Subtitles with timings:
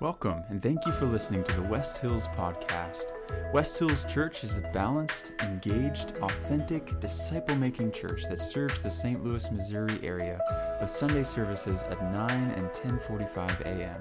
[0.00, 3.12] Welcome, and thank you for listening to the West Hills Podcast.
[3.52, 9.22] West Hills Church is a balanced, engaged, authentic, disciple making church that serves the St.
[9.22, 10.40] Louis, Missouri area
[10.80, 14.00] with Sunday services at 9 and 10:45 a.m.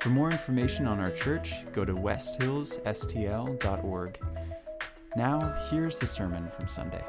[0.00, 4.18] For more information on our church, go to westhillsstl.org.
[5.16, 7.04] Now, here's the sermon from Sunday.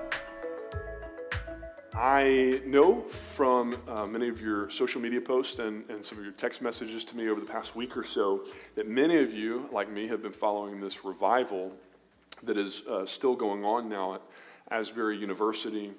[2.04, 6.34] I know from uh, many of your social media posts and, and some of your
[6.34, 8.44] text messages to me over the past week or so
[8.76, 11.72] that many of you, like me, have been following this revival
[12.44, 14.22] that is uh, still going on now at
[14.70, 15.94] Asbury University,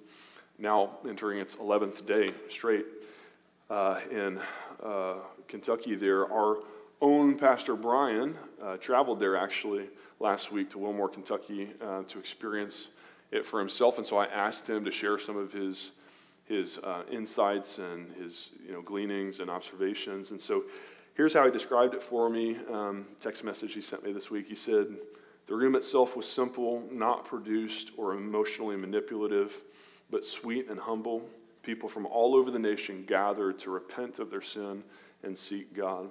[0.59, 2.85] now entering its 11th day straight
[3.71, 4.39] uh, in
[4.85, 5.15] uh,
[5.49, 5.95] Kentucky.
[5.95, 6.59] There, our
[7.01, 9.89] own Pastor Brian uh, traveled there actually
[10.21, 12.89] last week to Wilmore, Kentucky, uh, to experience
[13.31, 15.91] it for himself, and so I asked him to share some of his
[16.45, 20.31] his uh, insights and his you know gleanings and observations.
[20.31, 20.65] And so,
[21.15, 22.59] here's how he described it for me.
[22.71, 24.47] Um, text message he sent me this week.
[24.47, 24.97] He said,
[25.47, 29.63] "The room itself was simple, not produced or emotionally manipulative,
[30.11, 31.29] but sweet and humble.
[31.63, 34.85] People from all over the nation gathered to repent of their sin
[35.23, 36.11] and seek God."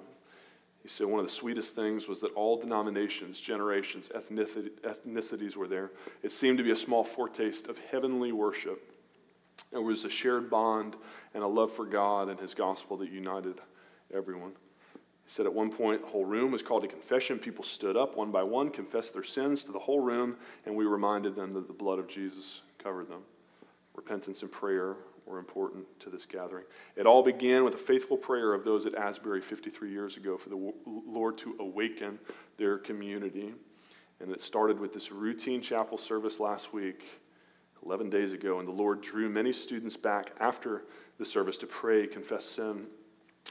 [0.84, 5.92] He said one of the sweetest things was that all denominations, generations, ethnicities were there.
[6.22, 8.92] It seemed to be a small foretaste of heavenly worship.
[9.72, 10.96] It was a shared bond
[11.32, 13.62] and a love for God and His gospel that united
[14.12, 14.52] everyone.
[15.24, 17.38] He said at one point, the whole room was called to confession.
[17.38, 20.84] People stood up one by one, confessed their sins to the whole room, and we
[20.84, 23.22] reminded them that the blood of Jesus covered them.
[23.94, 24.96] Repentance and prayer
[25.26, 26.64] were important to this gathering.
[26.96, 30.48] It all began with a faithful prayer of those at Asbury 53 years ago for
[30.48, 32.18] the Lord to awaken
[32.58, 33.54] their community.
[34.20, 37.04] And it started with this routine chapel service last week,
[37.84, 40.84] 11 days ago, and the Lord drew many students back after
[41.18, 42.86] the service to pray, confess sin.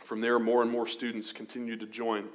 [0.03, 2.25] From there, more and more students continued to join,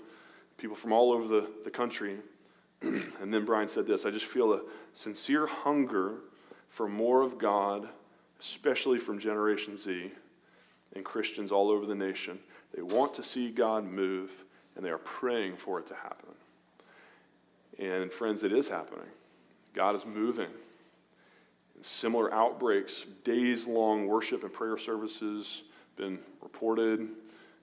[0.56, 2.18] people from all over the, the country.
[2.82, 4.60] and then Brian said this I just feel a
[4.92, 6.20] sincere hunger
[6.68, 7.88] for more of God
[8.40, 10.10] especially from Generation Z
[10.94, 12.38] and Christians all over the nation.
[12.74, 14.30] They want to see God move,
[14.76, 16.30] and they are praying for it to happen.
[17.78, 19.06] And friends, it is happening.
[19.74, 20.50] God is moving.
[21.80, 25.62] Similar outbreaks, days long worship and prayer services
[25.96, 27.08] been reported.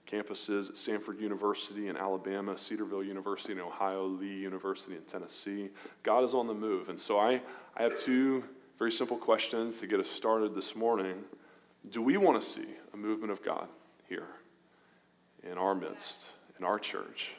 [0.07, 5.69] Campuses at Samford University in Alabama, Cedarville University in Ohio, Lee University in Tennessee.
[6.03, 6.89] God is on the move.
[6.89, 7.41] And so I,
[7.75, 8.43] I have two
[8.77, 11.15] very simple questions to get us started this morning.
[11.91, 13.67] Do we want to see a movement of God
[14.09, 14.27] here
[15.49, 16.25] in our midst,
[16.59, 17.31] in our church?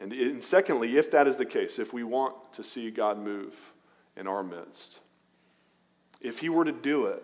[0.00, 3.54] And, and secondly, if that is the case, if we want to see God move
[4.16, 5.00] in our midst,
[6.20, 7.22] if He were to do it,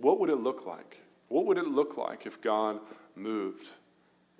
[0.00, 0.98] what would it look like?
[1.28, 2.80] What would it look like if God
[3.16, 3.68] moved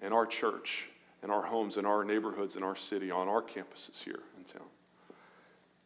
[0.02, 0.88] in our church,
[1.22, 4.68] in our homes, in our neighborhoods, in our city, on our campuses here in town?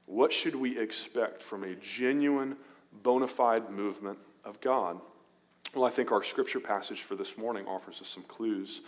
[0.09, 2.57] What should we expect from a genuine,
[3.03, 4.99] bona fide movement of God?
[5.75, 8.81] Well, I think our scripture passage for this morning offers us some clues.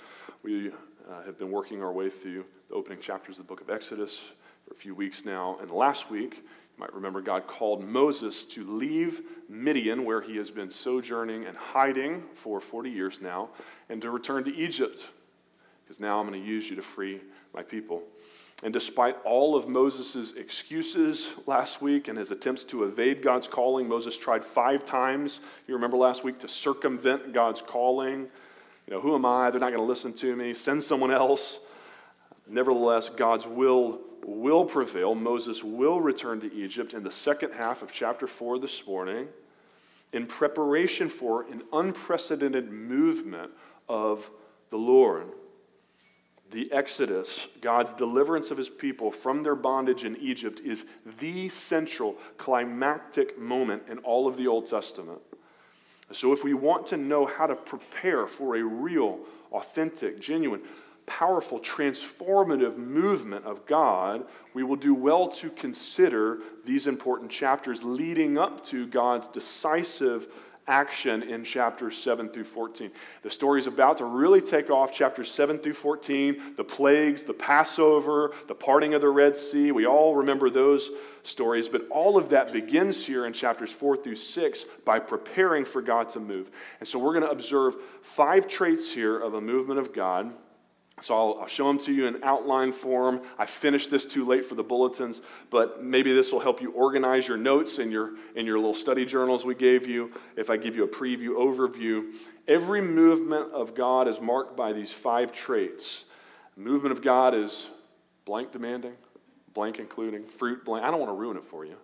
[0.42, 3.68] We uh, have been working our way through the opening chapters of the book of
[3.68, 4.18] Exodus
[4.66, 5.58] for a few weeks now.
[5.60, 10.50] And last week, you might remember God called Moses to leave Midian, where he has
[10.50, 13.50] been sojourning and hiding for 40 years now,
[13.90, 15.06] and to return to Egypt,
[15.84, 17.20] because now I'm going to use you to free
[17.52, 18.04] my people.
[18.62, 23.88] And despite all of Moses' excuses last week and his attempts to evade God's calling,
[23.88, 28.28] Moses tried five times, you remember last week, to circumvent God's calling.
[28.86, 29.50] You know, who am I?
[29.50, 30.52] They're not going to listen to me.
[30.52, 31.58] Send someone else.
[32.46, 35.14] Nevertheless, God's will will prevail.
[35.14, 39.28] Moses will return to Egypt in the second half of chapter 4 this morning
[40.12, 43.50] in preparation for an unprecedented movement
[43.88, 44.30] of
[44.68, 45.28] the Lord
[46.50, 50.84] the Exodus, God's deliverance of his people from their bondage in Egypt, is
[51.18, 55.20] the central climactic moment in all of the Old Testament.
[56.12, 59.20] So, if we want to know how to prepare for a real,
[59.52, 60.62] authentic, genuine,
[61.06, 68.38] powerful, transformative movement of God, we will do well to consider these important chapters leading
[68.38, 70.28] up to God's decisive
[70.70, 72.90] action in chapters 7 through 14.
[73.22, 77.34] The story is about to really take off, chapters 7 through 14, the plagues, the
[77.34, 79.72] Passover, the parting of the Red Sea.
[79.72, 80.90] We all remember those
[81.24, 85.82] stories, but all of that begins here in chapters 4 through 6 by preparing for
[85.82, 86.50] God to move.
[86.78, 90.32] And so we're going to observe five traits here of a movement of God
[91.02, 93.22] so I'll, I'll, show them to you in outline form.
[93.38, 97.26] I finished this too late for the bulletins, but maybe this will help you organize
[97.26, 100.12] your notes in your, in your little study journals we gave you.
[100.36, 102.12] If I give you a preview overview,
[102.46, 106.04] every movement of God is marked by these five traits
[106.60, 107.68] movement of God is
[108.24, 108.94] blank demanding,
[109.54, 110.84] blank including, fruit blank.
[110.84, 111.76] I don't want to ruin it for you.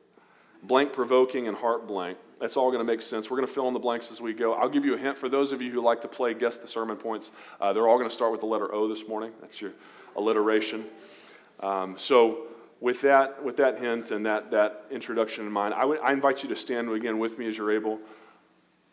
[0.63, 2.19] Blank provoking and heart blank.
[2.41, 3.31] That's all going to make sense.
[3.31, 4.53] We're going to fill in the blanks as we go.
[4.53, 6.69] I'll give you a hint for those of you who like to play guess the
[6.69, 7.31] sermon points.
[7.61, 9.33] Uh, they're all going to start with the letter O this morning.
[9.41, 9.73] That's your
[10.17, 10.85] alliteration.
[11.61, 12.49] Um, so,
[12.79, 16.56] with that, with that hint and that, that introduction in mind, I, invite you to
[16.56, 17.99] stand again with me as you're able.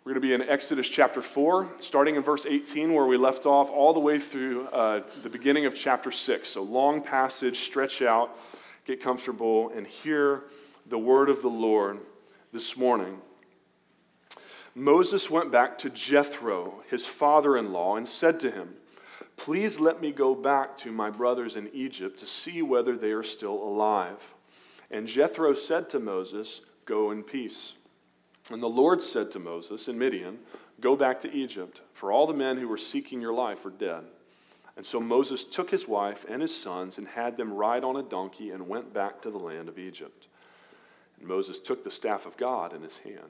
[0.06, 3.46] We're going to be in Exodus chapter 4, starting in verse 18, where we left
[3.46, 6.48] off, all the way through uh, the beginning of chapter 6.
[6.48, 8.38] So, long passage, stretch out,
[8.86, 10.44] get comfortable, and hear
[10.88, 12.00] the word of the Lord
[12.54, 13.20] this morning.
[14.76, 18.74] Moses went back to Jethro, his father in law, and said to him,
[19.38, 23.24] Please let me go back to my brothers in Egypt to see whether they are
[23.24, 24.34] still alive.
[24.90, 27.74] And Jethro said to Moses, Go in peace.
[28.52, 30.40] And the Lord said to Moses in Midian,
[30.82, 34.04] Go back to Egypt, for all the men who were seeking your life are dead.
[34.76, 38.04] And so Moses took his wife and his sons and had them ride on a
[38.04, 40.28] donkey and went back to the land of Egypt.
[41.20, 43.30] And Moses took the staff of God in his hand.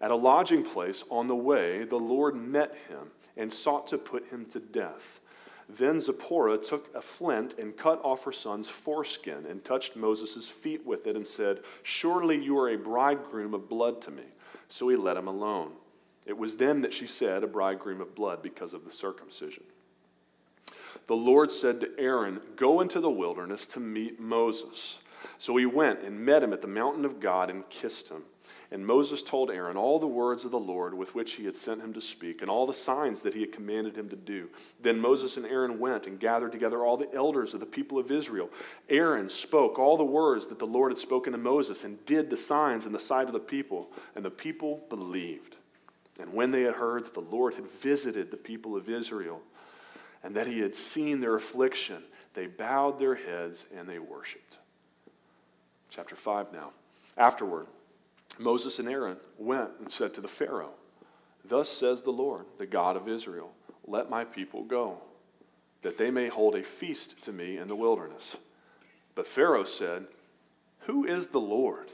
[0.00, 4.28] At a lodging place on the way, the Lord met him and sought to put
[4.28, 5.20] him to death.
[5.68, 10.86] Then Zipporah took a flint and cut off her son's foreskin and touched Moses' feet
[10.86, 14.22] with it and said, Surely you are a bridegroom of blood to me.
[14.68, 15.72] So he let him alone.
[16.24, 19.64] It was then that she said, A bridegroom of blood, because of the circumcision.
[21.06, 24.98] The Lord said to Aaron, Go into the wilderness to meet Moses.
[25.38, 28.22] So he went and met him at the mountain of God and kissed him.
[28.72, 31.80] And Moses told Aaron all the words of the Lord with which he had sent
[31.80, 34.48] him to speak, and all the signs that he had commanded him to do.
[34.80, 38.10] Then Moses and Aaron went and gathered together all the elders of the people of
[38.10, 38.50] Israel.
[38.88, 42.36] Aaron spoke all the words that the Lord had spoken to Moses, and did the
[42.36, 45.56] signs in the sight of the people, and the people believed.
[46.18, 49.42] And when they had heard that the Lord had visited the people of Israel,
[50.24, 52.02] and that he had seen their affliction,
[52.34, 54.56] they bowed their heads and they worshiped.
[55.90, 56.72] Chapter 5 now.
[57.16, 57.66] Afterward,
[58.38, 60.74] Moses and Aaron went and said to the Pharaoh,
[61.44, 63.50] Thus says the Lord, the God of Israel,
[63.86, 64.98] let my people go,
[65.82, 68.36] that they may hold a feast to me in the wilderness.
[69.14, 70.06] But Pharaoh said,
[70.80, 71.90] Who is the Lord,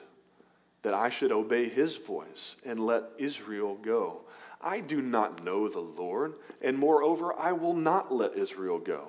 [0.83, 4.23] that I should obey his voice and let Israel go?
[4.61, 9.09] I do not know the Lord, and moreover, I will not let Israel go.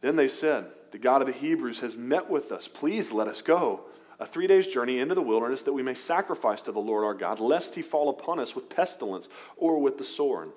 [0.00, 2.68] Then they said, The God of the Hebrews has met with us.
[2.68, 3.82] Please let us go
[4.20, 7.14] a three days journey into the wilderness that we may sacrifice to the Lord our
[7.14, 10.50] God, lest he fall upon us with pestilence or with the sword.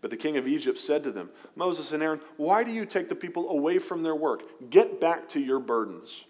[0.00, 3.08] But the king of Egypt said to them, Moses and Aaron, why do you take
[3.08, 4.70] the people away from their work?
[4.70, 6.24] Get back to your burdens.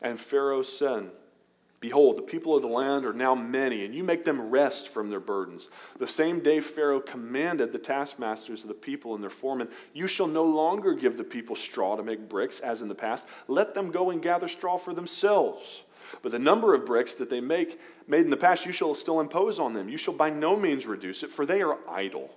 [0.00, 1.10] And Pharaoh said,
[1.84, 5.10] Behold, the people of the land are now many, and you make them rest from
[5.10, 5.68] their burdens.
[5.98, 10.26] The same day Pharaoh commanded the taskmasters of the people and their foremen, You shall
[10.26, 13.26] no longer give the people straw to make bricks, as in the past.
[13.48, 15.82] Let them go and gather straw for themselves.
[16.22, 19.20] But the number of bricks that they make made in the past, you shall still
[19.20, 19.88] impose on them.
[19.88, 22.30] You shall by no means reduce it, for they are idle.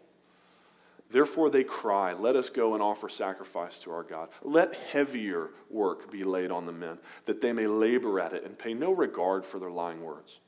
[1.10, 4.30] Therefore they cry, Let us go and offer sacrifice to our God.
[4.44, 8.58] Let heavier work be laid on the men, that they may labor at it and
[8.58, 10.40] pay no regard for their lying words.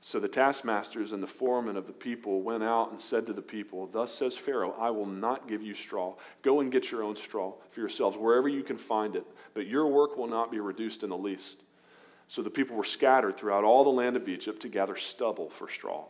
[0.00, 3.42] So the taskmasters and the foremen of the people went out and said to the
[3.42, 6.14] people, Thus says Pharaoh, I will not give you straw.
[6.42, 9.88] Go and get your own straw for yourselves, wherever you can find it, but your
[9.88, 11.58] work will not be reduced in the least.
[12.28, 15.68] So the people were scattered throughout all the land of Egypt to gather stubble for
[15.68, 16.04] straw.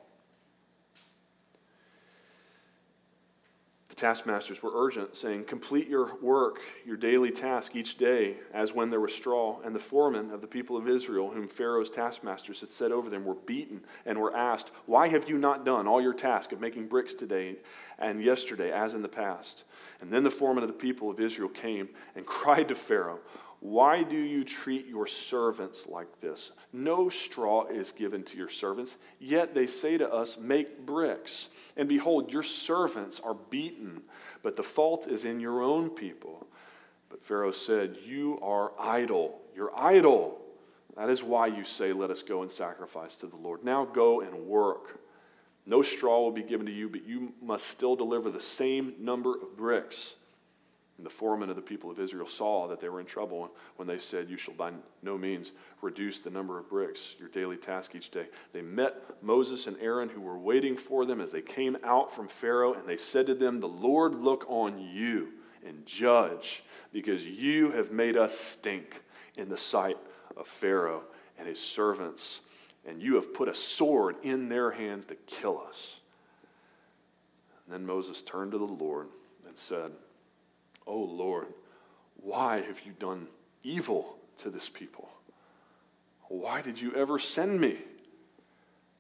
[3.89, 8.91] The taskmasters were urgent, saying, Complete your work, your daily task each day, as when
[8.91, 9.61] there was straw.
[9.65, 13.25] And the foremen of the people of Israel, whom Pharaoh's taskmasters had set over them,
[13.25, 16.89] were beaten and were asked, Why have you not done all your task of making
[16.89, 17.57] bricks today
[17.99, 19.63] and yesterday, as in the past?
[20.01, 23.21] And then the foreman of the people of Israel came and cried to Pharaoh,
[23.61, 26.53] why do you treat your servants like this?
[26.73, 31.49] No straw is given to your servants, yet they say to us, Make bricks.
[31.77, 34.03] And behold, your servants are beaten,
[34.43, 36.47] but the fault is in your own people.
[37.09, 39.41] But Pharaoh said, You are idle.
[39.57, 40.39] You're idle.
[40.97, 43.65] That is why you say, Let us go and sacrifice to the Lord.
[43.65, 45.01] Now go and work.
[45.67, 49.35] No straw will be given to you, but you must still deliver the same number
[49.35, 50.15] of bricks.
[50.99, 53.87] And the foreman of the people of Israel saw that they were in trouble when
[53.87, 57.95] they said, You shall by no means reduce the number of bricks, your daily task
[57.95, 58.27] each day.
[58.53, 62.27] They met Moses and Aaron, who were waiting for them as they came out from
[62.27, 65.29] Pharaoh, and they said to them, The Lord look on you
[65.65, 69.01] and judge, because you have made us stink
[69.37, 69.99] in the sight
[70.37, 71.05] of Pharaoh
[71.39, 72.41] and his servants,
[72.85, 75.95] and you have put a sword in their hands to kill us.
[77.67, 79.07] And then Moses turned to the Lord
[79.47, 79.93] and said,
[80.89, 81.49] Oh Lord,
[82.17, 83.29] why have you done
[83.63, 85.11] evil to this people?
[86.29, 87.79] Why did you ever send me?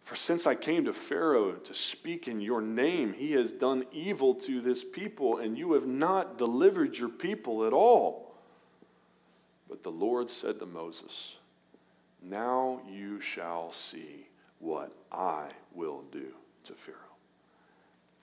[0.03, 4.35] For since I came to Pharaoh to speak in your name, he has done evil
[4.35, 8.35] to this people, and you have not delivered your people at all.
[9.69, 11.37] But the Lord said to Moses,
[12.23, 14.29] Now you shall see
[14.61, 16.29] what I will do
[16.65, 17.08] to Pharaoh.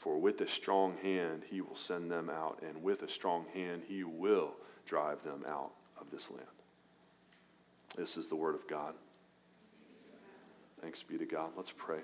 [0.05, 3.81] For with a strong hand he will send them out, and with a strong hand
[3.87, 4.51] he will
[4.85, 6.45] drive them out of this land.
[7.97, 8.93] This is the word of God.
[10.79, 11.53] Thanks be to God.
[11.57, 12.01] Let's pray.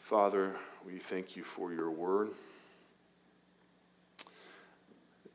[0.00, 2.30] Father, we thank you for your word.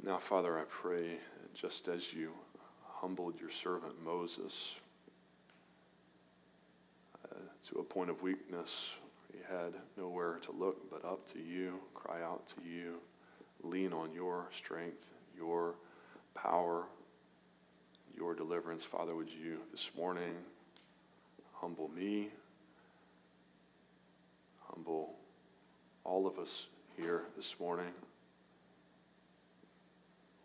[0.04, 1.20] Now, Father, I pray
[1.54, 2.34] just as you
[2.84, 4.76] humbled your servant Moses
[7.32, 7.38] uh,
[7.70, 8.90] to a point of weakness
[9.36, 12.96] he had nowhere to look but up to you, cry out to you,
[13.64, 15.76] lean on your strength, your
[16.34, 16.86] power,
[18.16, 18.84] your deliverance.
[18.84, 20.36] Father, would you this morning
[21.54, 22.30] humble me,
[24.70, 25.16] humble
[26.04, 27.92] all of us here this morning?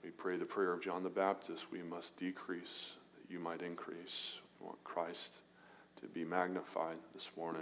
[0.03, 1.71] We pray the prayer of John the Baptist.
[1.71, 4.35] We must decrease that you might increase.
[4.59, 5.35] We want Christ
[6.01, 7.61] to be magnified this morning.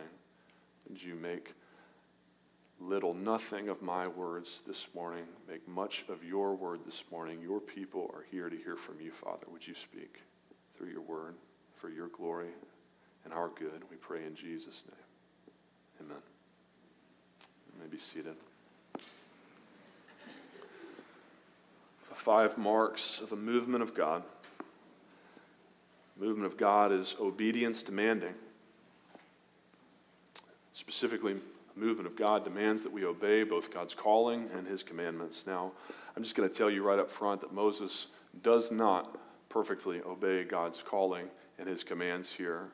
[0.89, 1.55] Would you make
[2.81, 5.25] little, nothing of my words this morning?
[5.49, 7.41] Make much of your word this morning.
[7.43, 9.47] Your people are here to hear from you, Father.
[9.51, 10.23] Would you speak
[10.77, 11.35] through your word
[11.77, 12.49] for your glory
[13.25, 13.83] and our good?
[13.91, 16.07] We pray in Jesus' name.
[16.07, 16.23] Amen.
[17.75, 18.37] You may be seated.
[22.15, 24.23] Five marks of a movement of God.
[26.19, 28.35] movement of God is obedience demanding.
[30.89, 31.37] Specifically,
[31.77, 35.45] movement of God demands that we obey both God's calling and his commandments.
[35.47, 35.73] Now,
[36.17, 38.07] I'm just going to tell you right up front that Moses
[38.43, 39.19] does not
[39.51, 41.27] perfectly obey God's calling
[41.59, 42.69] and his commands here.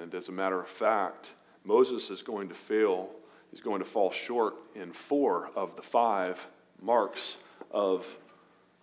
[0.00, 1.32] And as a matter of fact,
[1.64, 3.10] Moses is going to fail,
[3.50, 6.46] he's going to fall short in four of the five
[6.80, 7.36] marks
[7.70, 8.16] of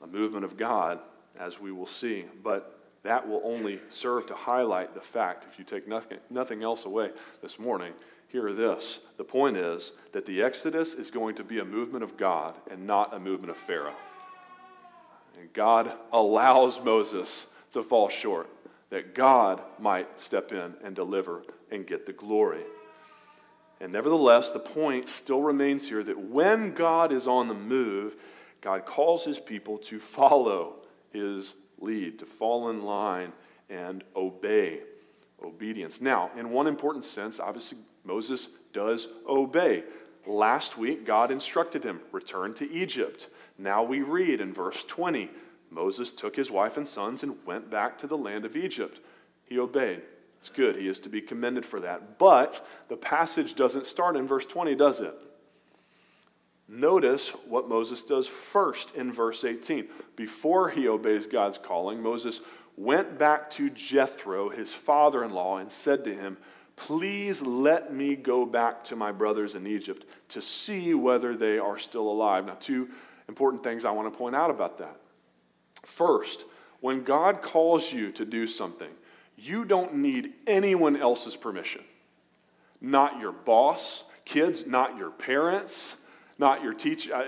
[0.03, 0.99] a movement of God,
[1.39, 2.25] as we will see.
[2.43, 6.85] But that will only serve to highlight the fact, if you take nothing, nothing else
[6.85, 7.09] away
[7.41, 7.93] this morning,
[8.29, 8.99] hear this.
[9.17, 12.87] The point is that the Exodus is going to be a movement of God and
[12.87, 13.95] not a movement of Pharaoh.
[15.39, 18.49] And God allows Moses to fall short,
[18.89, 22.63] that God might step in and deliver and get the glory.
[23.81, 28.15] And nevertheless, the point still remains here that when God is on the move,
[28.61, 30.75] God calls his people to follow
[31.11, 33.31] his lead, to fall in line
[33.69, 34.81] and obey.
[35.43, 36.01] Obedience.
[36.01, 39.83] Now, in one important sense, obviously, Moses does obey.
[40.27, 43.27] Last week, God instructed him, return to Egypt.
[43.57, 45.29] Now we read in verse 20
[45.71, 48.99] Moses took his wife and sons and went back to the land of Egypt.
[49.45, 50.01] He obeyed.
[50.39, 50.77] It's good.
[50.77, 52.17] He is to be commended for that.
[52.17, 55.13] But the passage doesn't start in verse 20, does it?
[56.67, 59.87] Notice what Moses does first in verse 18.
[60.15, 62.41] Before he obeys God's calling, Moses
[62.79, 66.37] went back to Jethro, his father in law, and said to him,
[66.77, 71.77] Please let me go back to my brothers in Egypt to see whether they are
[71.77, 72.45] still alive.
[72.45, 72.87] Now, two
[73.27, 74.95] important things I want to point out about that.
[75.83, 76.45] First,
[76.79, 78.89] when God calls you to do something,
[79.37, 81.81] you don't need anyone else's permission.
[82.79, 85.97] Not your boss, kids, not your parents,
[86.37, 87.13] not your teacher.
[87.13, 87.23] Uh,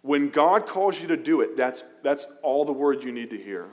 [0.00, 3.36] when God calls you to do it, that's, that's all the word you need to
[3.36, 3.66] hear.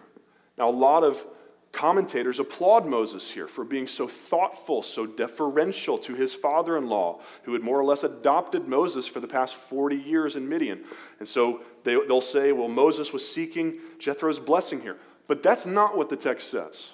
[0.58, 1.24] Now, a lot of
[1.72, 7.20] commentators applaud Moses here for being so thoughtful, so deferential to his father in law,
[7.44, 10.84] who had more or less adopted Moses for the past 40 years in Midian.
[11.20, 14.98] And so they, they'll say, well, Moses was seeking Jethro's blessing here.
[15.28, 16.90] But that's not what the text says.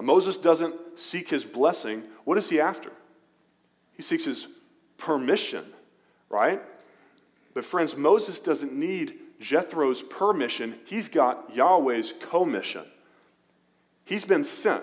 [0.00, 2.02] Moses doesn't seek his blessing.
[2.24, 2.90] What is he after?
[3.92, 4.46] He seeks his
[4.98, 5.64] permission
[6.34, 6.60] right?
[7.54, 12.84] But, friends, Moses doesn't need Jethro's permission, he's got Yahweh's commission.
[14.04, 14.82] He's been sent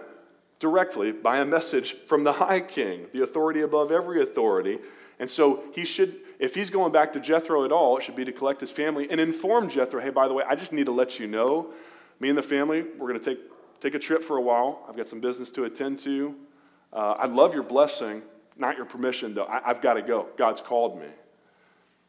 [0.59, 4.79] directly by a message from the high king, the authority above every authority,
[5.21, 8.25] And so he should, if he's going back to Jethro at all, it should be
[8.25, 10.91] to collect his family and inform Jethro, hey, by the way, I just need to
[10.91, 11.73] let you know,
[12.19, 13.39] me and the family, we're going to take,
[13.79, 14.83] take a trip for a while.
[14.89, 16.33] I've got some business to attend to.
[16.91, 18.23] Uh, I love your blessing,
[18.57, 19.43] not your permission, though.
[19.43, 20.25] I, I've got to go.
[20.39, 21.07] God's called me.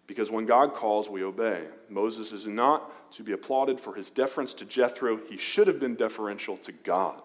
[0.06, 1.64] Because when God calls, we obey.
[1.88, 5.18] Moses is not to be applauded for his deference to Jethro.
[5.28, 7.22] He should have been deferential to God.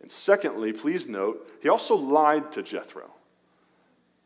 [0.00, 3.10] And secondly, please note, he also lied to Jethro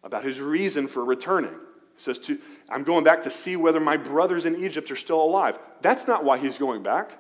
[0.02, 1.52] about his reason for returning.
[1.96, 2.38] He says, to,
[2.68, 5.58] I'm going back to see whether my brothers in Egypt are still alive.
[5.82, 7.18] That's not why he's going back.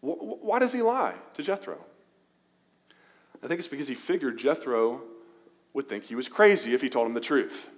[0.00, 1.76] Why does he lie to Jethro?
[3.42, 5.02] I think it's because he figured Jethro
[5.74, 7.68] would think he was crazy if he told him the truth.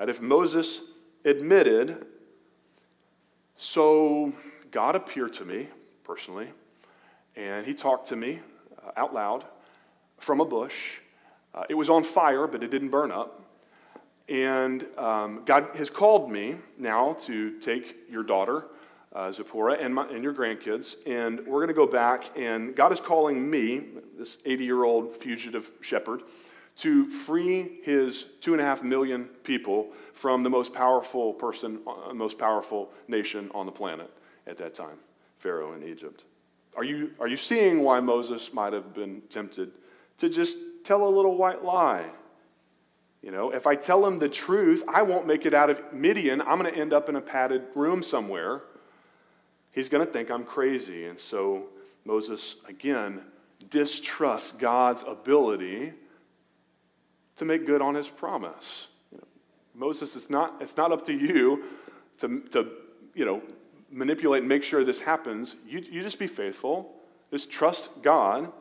[0.00, 0.08] Right?
[0.08, 0.80] If Moses
[1.26, 2.06] admitted,
[3.58, 4.32] so
[4.70, 5.68] God appeared to me
[6.04, 6.48] personally,
[7.36, 8.40] and he talked to me
[8.82, 9.44] uh, out loud
[10.16, 10.92] from a bush.
[11.54, 13.42] Uh, it was on fire, but it didn't burn up.
[14.26, 18.64] And um, God has called me now to take your daughter,
[19.14, 22.24] uh, Zipporah, and, my, and your grandkids, and we're going to go back.
[22.38, 23.82] And God is calling me,
[24.16, 26.22] this 80 year old fugitive shepherd,
[26.76, 32.12] to free his two and a half million people from the most powerful person, uh,
[32.14, 34.10] most powerful nation on the planet
[34.46, 34.98] at that time,
[35.38, 36.24] Pharaoh in Egypt.
[36.76, 39.72] Are you, are you seeing why Moses might have been tempted
[40.18, 42.06] to just tell a little white lie?
[43.22, 46.40] You know, if I tell him the truth, I won't make it out of Midian.
[46.40, 48.62] I'm going to end up in a padded room somewhere.
[49.72, 51.04] He's going to think I'm crazy.
[51.04, 51.66] And so
[52.04, 53.20] Moses, again,
[53.68, 55.92] distrusts God's ability
[57.40, 58.86] to make good on his promise.
[59.10, 59.24] You know,
[59.74, 61.64] Moses, it's not, it's not up to you
[62.18, 62.68] to, to
[63.14, 63.42] you know,
[63.90, 65.56] manipulate and make sure this happens.
[65.66, 66.94] You, you just be faithful.
[67.30, 68.52] Just trust God,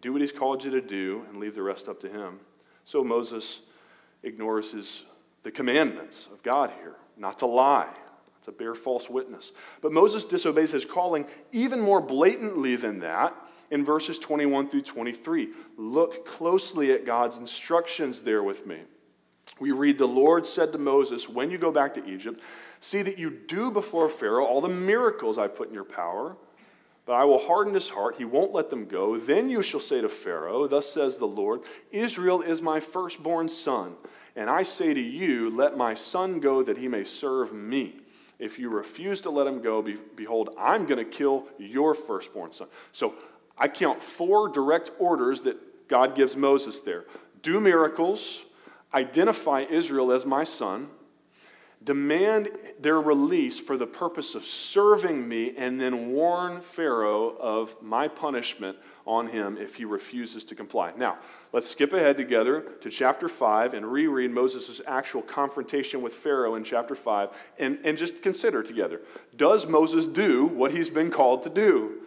[0.00, 2.38] do what he's called you to do, and leave the rest up to him.
[2.84, 3.60] So Moses
[4.22, 5.02] ignores his,
[5.42, 7.92] the commandments of God here, not to lie,
[8.44, 9.52] to bear false witness.
[9.80, 13.34] But Moses disobeys his calling even more blatantly than that
[13.70, 15.50] in verses 21 through 23.
[15.76, 18.80] Look closely at God's instructions there with me.
[19.60, 22.40] We read, The Lord said to Moses, When you go back to Egypt,
[22.80, 26.36] see that you do before Pharaoh all the miracles I put in your power.
[27.06, 28.16] But I will harden his heart.
[28.18, 29.18] He won't let them go.
[29.18, 33.94] Then you shall say to Pharaoh, Thus says the Lord, Israel is my firstborn son.
[34.36, 38.00] And I say to you, Let my son go that he may serve me.
[38.38, 42.68] If you refuse to let him go, behold, I'm going to kill your firstborn son.
[42.92, 43.14] So
[43.58, 47.04] I count four direct orders that God gives Moses there
[47.42, 48.44] do miracles,
[48.92, 50.88] identify Israel as my son,
[51.82, 58.08] demand their release for the purpose of serving me, and then warn Pharaoh of my
[58.08, 60.92] punishment on him if he refuses to comply.
[60.96, 61.18] Now,
[61.52, 66.64] let's skip ahead together to chapter 5 and reread Moses' actual confrontation with Pharaoh in
[66.64, 69.00] chapter 5 and, and just consider together
[69.36, 72.00] does Moses do what he's been called to do?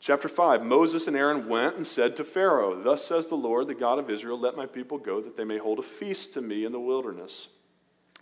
[0.00, 3.74] Chapter 5 Moses and Aaron went and said to Pharaoh, Thus says the Lord, the
[3.74, 6.64] God of Israel, let my people go, that they may hold a feast to me
[6.64, 7.48] in the wilderness.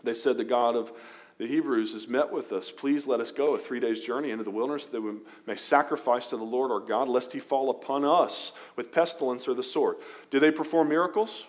[0.03, 0.93] They said, The God of
[1.39, 2.73] the Hebrews has met with us.
[2.73, 5.13] Please let us go a three days' journey into the wilderness that we
[5.47, 9.55] may sacrifice to the Lord our God, lest he fall upon us with pestilence or
[9.55, 9.97] the sword.
[10.33, 11.45] Do they perform miracles?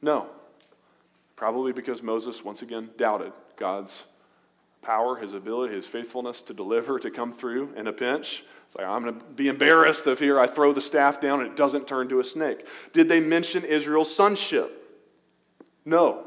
[0.00, 0.28] No.
[1.36, 4.04] Probably because Moses, once again, doubted God's
[4.84, 8.44] power, his ability, his faithfulness to deliver, to come through in a pinch.
[8.66, 11.50] It's like, I'm going to be embarrassed if here I throw the staff down and
[11.50, 12.66] it doesn't turn to a snake.
[12.92, 14.80] Did they mention Israel's sonship?
[15.84, 16.26] No.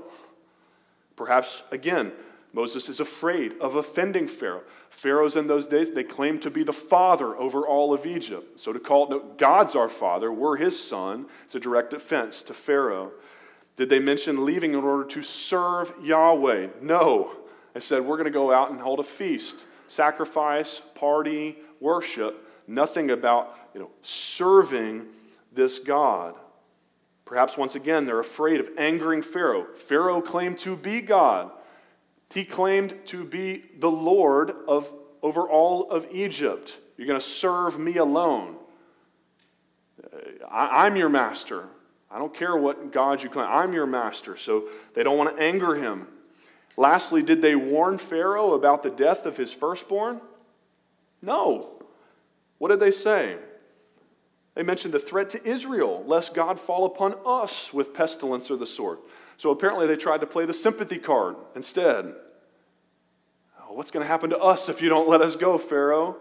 [1.16, 2.12] Perhaps, again,
[2.54, 4.64] Moses is afraid of offending Pharaoh.
[4.90, 8.60] Pharaohs in those days, they claimed to be the father over all of Egypt.
[8.60, 12.44] So to call it, no, God's our father, we're his son, it's a direct offense
[12.44, 13.12] to Pharaoh.
[13.76, 16.68] Did they mention leaving in order to serve Yahweh?
[16.82, 17.32] No.
[17.78, 22.44] I said, we're going to go out and hold a feast, sacrifice, party, worship.
[22.66, 25.06] Nothing about you know, serving
[25.54, 26.34] this God.
[27.24, 29.68] Perhaps once again, they're afraid of angering Pharaoh.
[29.76, 31.52] Pharaoh claimed to be God,
[32.32, 36.76] he claimed to be the Lord of, over all of Egypt.
[36.98, 38.56] You're going to serve me alone.
[40.50, 41.66] I, I'm your master.
[42.10, 43.46] I don't care what God you claim.
[43.48, 44.36] I'm your master.
[44.36, 46.08] So they don't want to anger him.
[46.78, 50.22] Lastly, did they warn Pharaoh about the death of his firstborn?
[51.22, 51.72] No.
[52.60, 53.38] What did they say?
[54.54, 58.68] They mentioned the threat to Israel, lest God fall upon us with pestilence or the
[58.68, 59.00] sword.
[59.38, 62.14] So apparently they tried to play the sympathy card instead.
[63.60, 66.18] Oh, what's going to happen to us if you don't let us go, Pharaoh?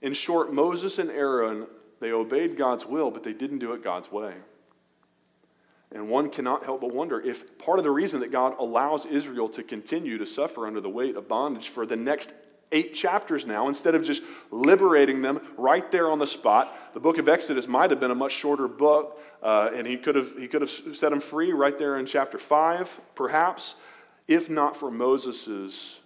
[0.00, 1.66] In short, Moses and Aaron,
[2.00, 4.34] they obeyed God's will, but they didn't do it God's way.
[5.94, 9.48] And one cannot help but wonder if part of the reason that God allows Israel
[9.50, 12.32] to continue to suffer under the weight of bondage for the next
[12.72, 17.18] eight chapters now, instead of just liberating them right there on the spot, the book
[17.18, 20.48] of Exodus might have been a much shorter book, uh, and he could, have, he
[20.48, 23.74] could have set them free right there in chapter 5, perhaps,
[24.26, 25.98] if not for Moses'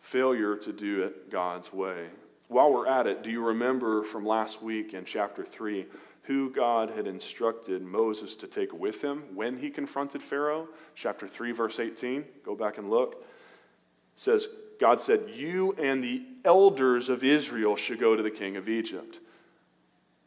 [0.00, 2.06] failure to do it God's way.
[2.48, 5.86] While we're at it, do you remember from last week in chapter 3
[6.30, 10.68] who God had instructed Moses to take with him when he confronted Pharaoh?
[10.94, 12.24] Chapter 3, verse 18.
[12.44, 13.14] Go back and look.
[13.14, 14.46] It says,
[14.78, 19.18] God said, You and the elders of Israel should go to the king of Egypt.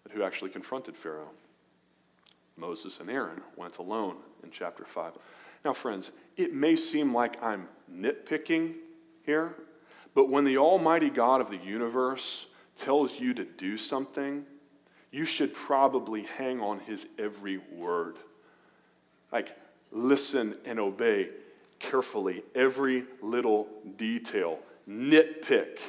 [0.04, 1.32] But who actually confronted Pharaoh?
[2.58, 5.14] Moses and Aaron went alone in chapter 5.
[5.64, 8.74] Now, friends, it may seem like I'm nitpicking
[9.26, 9.56] here,
[10.14, 14.46] but when the Almighty God of the universe tells you to do something,
[15.14, 18.18] you should probably hang on his every word.
[19.32, 19.56] Like,
[19.92, 21.30] listen and obey
[21.78, 24.58] carefully, every little detail.
[24.90, 25.80] Nitpick.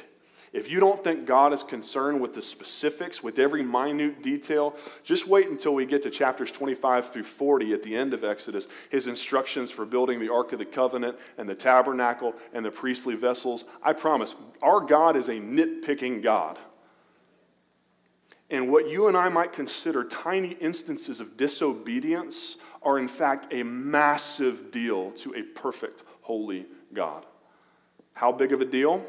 [0.53, 5.27] If you don't think God is concerned with the specifics, with every minute detail, just
[5.27, 8.67] wait until we get to chapters 25 through 40 at the end of Exodus.
[8.89, 13.15] His instructions for building the Ark of the Covenant and the tabernacle and the priestly
[13.15, 13.65] vessels.
[13.83, 16.59] I promise, our God is a nitpicking God.
[18.49, 23.63] And what you and I might consider tiny instances of disobedience are, in fact, a
[23.63, 27.25] massive deal to a perfect, holy God.
[28.13, 29.03] How big of a deal?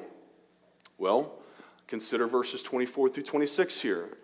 [0.99, 1.39] Well,
[1.87, 4.17] consider verses 24 through 26 here.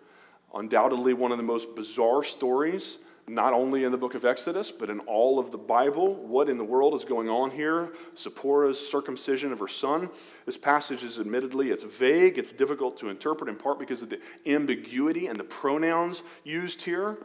[0.55, 2.97] Undoubtedly, one of the most bizarre stories,
[3.27, 6.15] not only in the book of Exodus, but in all of the Bible.
[6.15, 7.93] What in the world is going on here?
[8.17, 10.09] Zipporah's circumcision of her son.
[10.45, 14.19] This passage is admittedly, it's vague, it's difficult to interpret, in part because of the
[14.45, 17.17] ambiguity and the pronouns used here.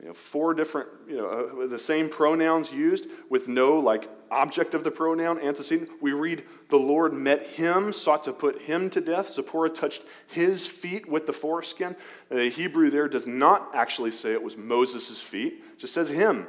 [0.00, 4.72] You know, four different, you know, uh, the same pronouns used with no like object
[4.72, 5.90] of the pronoun antecedent.
[6.00, 9.34] We read, the Lord met him, sought to put him to death.
[9.34, 11.96] Zipporah touched his feet with the foreskin.
[12.30, 16.46] The Hebrew there does not actually say it was Moses' feet, it just says him,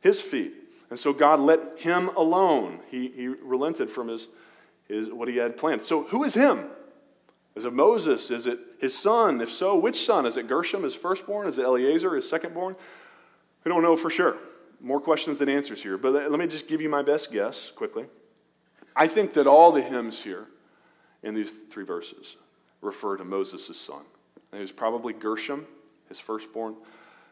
[0.00, 0.54] his feet.
[0.90, 2.78] And so God let him alone.
[2.90, 4.28] He, he relented from his,
[4.86, 5.82] his, what he had planned.
[5.82, 6.66] So who is him?
[7.56, 8.30] Is it Moses?
[8.30, 9.40] Is it his son?
[9.40, 10.26] If so, which son?
[10.26, 11.46] Is it Gershom, his firstborn?
[11.46, 12.74] Is it Eleazar, his secondborn?
[13.64, 14.36] We don't know for sure.
[14.80, 15.96] More questions than answers here.
[15.96, 18.06] But let me just give you my best guess quickly.
[18.96, 20.48] I think that all the hymns here
[21.22, 22.36] in these three verses
[22.80, 24.02] refer to Moses' son.
[24.52, 25.66] And it was probably Gershom,
[26.08, 26.74] his firstborn,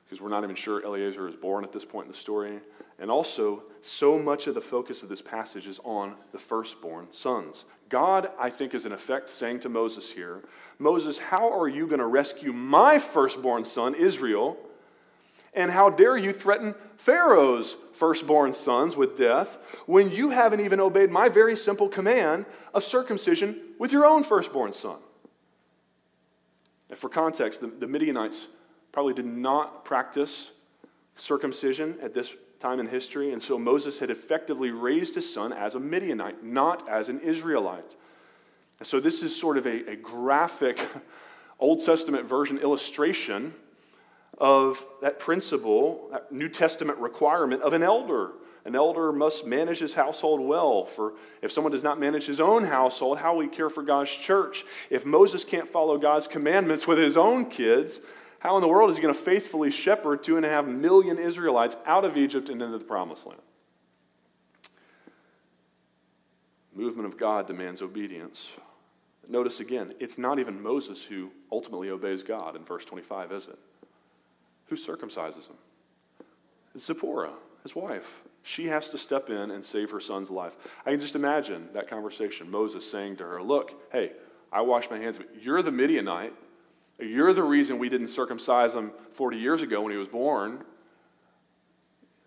[0.05, 2.61] because we're not even sure Eleazar is born at this point in the story.
[2.99, 7.65] And also, so much of the focus of this passage is on the firstborn sons.
[7.93, 10.43] God, I think, is in effect saying to Moses here
[10.79, 14.57] Moses, how are you going to rescue my firstborn son, Israel?
[15.55, 21.11] And how dare you threaten Pharaoh's firstborn sons with death when you haven't even obeyed
[21.11, 24.97] my very simple command of circumcision with your own firstborn son?
[26.89, 28.47] And for context, the, the Midianites
[28.91, 30.51] probably did not practice
[31.17, 35.75] circumcision at this time in history, and so Moses had effectively raised his son as
[35.75, 37.97] a Midianite, not as an Israelite.
[38.79, 40.79] And so this is sort of a, a graphic
[41.59, 43.53] Old Testament version illustration
[44.39, 48.33] of that principle, that New Testament requirement of an elder.
[48.65, 50.85] An elder must manage his household well.
[50.85, 54.11] For if someone does not manage his own household, how will he care for God's
[54.11, 54.65] church?
[54.89, 58.01] If Moses can't follow God's commandments with his own kids,
[58.43, 61.19] how in the world is he going to faithfully shepherd two and a half million
[61.19, 63.41] Israelites out of Egypt and into the promised land?
[66.75, 68.49] movement of God demands obedience.
[69.29, 73.59] Notice again, it's not even Moses who ultimately obeys God in verse 25, is it?
[74.67, 75.57] Who circumcises him?
[76.75, 78.23] It's Zipporah, his wife.
[78.43, 80.57] She has to step in and save her son's life.
[80.85, 82.51] I can just imagine that conversation.
[82.51, 84.13] Moses saying to her, Look, hey,
[84.53, 86.33] I wash my hands, but you're the Midianite.
[87.03, 90.65] You're the reason we didn't circumcise him 40 years ago when he was born.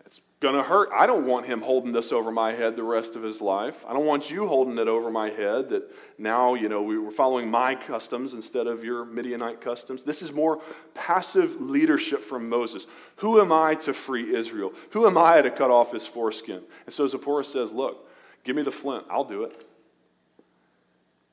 [0.04, 0.90] It's going to hurt.
[0.94, 3.84] I don't want him holding this over my head the rest of his life.
[3.88, 7.10] I don't want you holding it over my head that now, you know, we were
[7.10, 10.02] following my customs instead of your Midianite customs.
[10.02, 10.60] This is more
[10.94, 12.86] passive leadership from Moses.
[13.16, 14.72] Who am I to free Israel?
[14.90, 16.62] Who am I to cut off his foreskin?
[16.84, 18.08] And so Zipporah says, Look,
[18.44, 19.04] give me the flint.
[19.08, 19.64] I'll do it.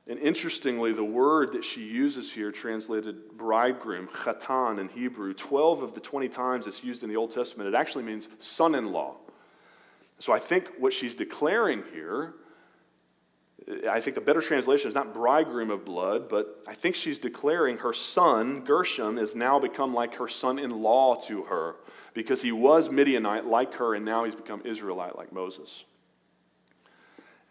[0.08, 5.94] And interestingly, the word that she uses here, translated bridegroom, chatan in Hebrew, 12 of
[5.94, 9.16] the 20 times it's used in the Old Testament, it actually means son in law.
[10.20, 12.34] So I think what she's declaring here
[13.90, 17.78] I think the better translation is not bridegroom of blood, but I think she's declaring
[17.78, 21.76] her son, Gershom, is now become like her son in law to her
[22.14, 25.86] because he was Midianite like her, and now he's become Israelite like Moses.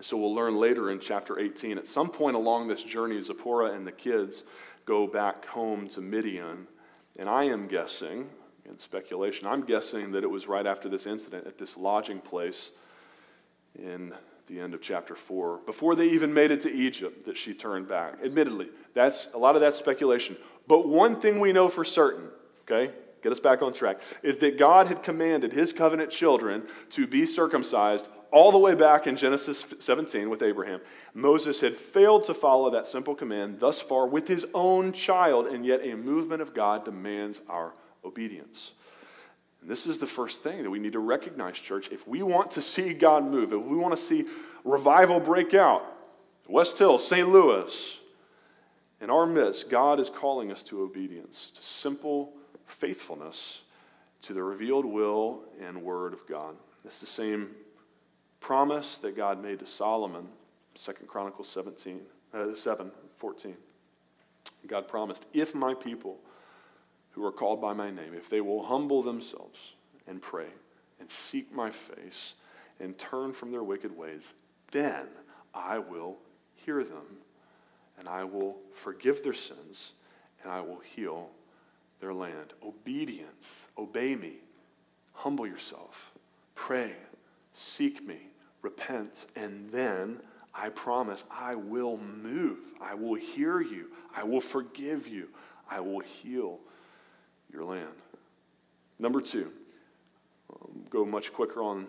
[0.02, 1.78] So we'll learn later in chapter 18.
[1.78, 4.42] At some point along this journey, Zipporah and the kids
[4.84, 6.66] go back home to Midian.
[7.16, 8.28] And I am guessing,
[8.68, 12.70] in speculation, I'm guessing that it was right after this incident at this lodging place
[13.78, 14.12] in
[14.48, 17.88] the end of chapter 4, before they even made it to Egypt, that she turned
[17.88, 18.14] back.
[18.24, 20.36] Admittedly, that's a lot of that speculation.
[20.66, 22.28] But one thing we know for certain,
[22.62, 27.06] okay, get us back on track, is that God had commanded his covenant children to
[27.06, 30.80] be circumcised all the way back in Genesis 17 with Abraham.
[31.14, 35.64] Moses had failed to follow that simple command thus far with his own child, and
[35.64, 38.72] yet a movement of God demands our obedience.
[39.60, 41.88] And this is the first thing that we need to recognize, church.
[41.92, 44.24] If we want to see God move, if we want to see
[44.64, 45.84] revival break out,
[46.48, 47.28] West Hill, St.
[47.28, 47.98] Louis,
[49.00, 52.32] in our midst, God is calling us to obedience, to simple
[52.66, 53.62] faithfulness
[54.22, 56.56] to the revealed will and word of God.
[56.84, 57.50] It's the same
[58.40, 60.28] promise that God made to Solomon,
[60.74, 62.00] 2 Chronicles 17,
[62.34, 63.56] uh, 7, 14.
[64.66, 66.18] God promised, if my people
[67.10, 69.58] who are called by my name, if they will humble themselves
[70.06, 70.46] and pray
[71.00, 72.34] and seek my face
[72.80, 74.32] and turn from their wicked ways,
[74.70, 75.06] then
[75.54, 76.16] I will
[76.54, 77.18] hear them
[77.98, 79.92] and I will forgive their sins
[80.42, 81.28] and I will heal
[82.02, 82.52] their land.
[82.62, 84.34] Obedience, obey me,
[85.14, 86.10] humble yourself,
[86.54, 86.92] pray,
[87.54, 88.18] seek me,
[88.60, 90.18] repent, and then
[90.52, 92.58] I promise I will move.
[92.80, 93.86] I will hear you.
[94.14, 95.28] I will forgive you.
[95.70, 96.58] I will heal
[97.50, 97.94] your land.
[98.98, 99.50] Number two,
[100.52, 101.86] um, go much quicker on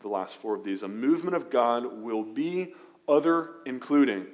[0.00, 0.82] the last four of these.
[0.82, 2.74] A movement of God will be
[3.08, 4.26] other including.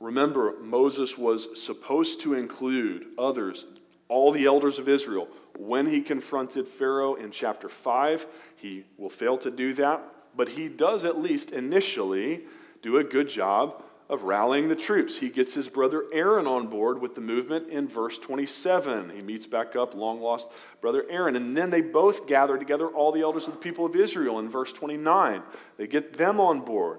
[0.00, 3.66] Remember, Moses was supposed to include others,
[4.08, 5.28] all the elders of Israel.
[5.58, 10.02] When he confronted Pharaoh in chapter 5, he will fail to do that,
[10.34, 12.44] but he does at least initially
[12.82, 15.18] do a good job of rallying the troops.
[15.18, 19.10] He gets his brother Aaron on board with the movement in verse 27.
[19.10, 20.48] He meets back up long lost
[20.80, 21.36] brother Aaron.
[21.36, 24.48] And then they both gather together all the elders of the people of Israel in
[24.48, 25.42] verse 29.
[25.76, 26.98] They get them on board.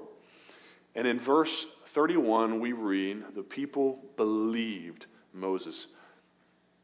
[0.96, 5.88] And in verse 31, we read, The people believed Moses.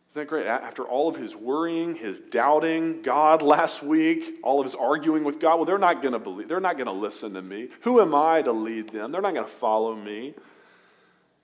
[0.09, 0.47] Isn't that great?
[0.47, 5.39] After all of his worrying, his doubting God last week, all of his arguing with
[5.39, 6.47] God, well, they're not going to believe.
[6.47, 7.69] They're not going to listen to me.
[7.81, 9.11] Who am I to lead them?
[9.11, 10.33] They're not going to follow me.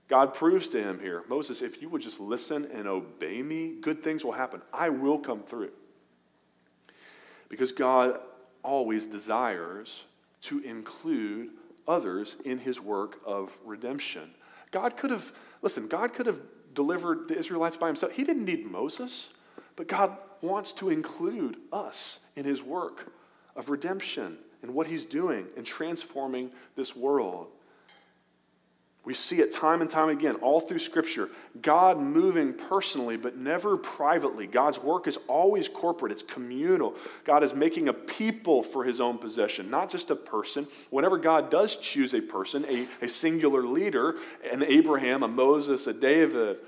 [0.08, 4.04] God proves to him here Moses, if you would just listen and obey me, good
[4.04, 4.62] things will happen.
[4.71, 5.71] I will come through.
[7.49, 8.19] Because God
[8.63, 10.04] always desires
[10.43, 11.49] to include
[11.88, 14.32] others in his work of redemption.
[14.72, 16.39] God could have, listen, God could have
[16.74, 18.13] delivered the Israelites by himself.
[18.13, 19.30] He didn't need Moses,
[19.76, 23.12] but God wants to include us in his work
[23.56, 27.48] of redemption and what he's doing in transforming this world.
[29.06, 31.30] We see it time and time again, all through Scripture.
[31.62, 34.48] God moving personally, but never privately.
[34.48, 36.96] God's work is always corporate, it's communal.
[37.26, 40.68] God is making a people for his own possession, not just a person.
[40.89, 44.16] Whenever God does choose a person, a, a singular leader,
[44.50, 46.62] an Abraham, a Moses, a David,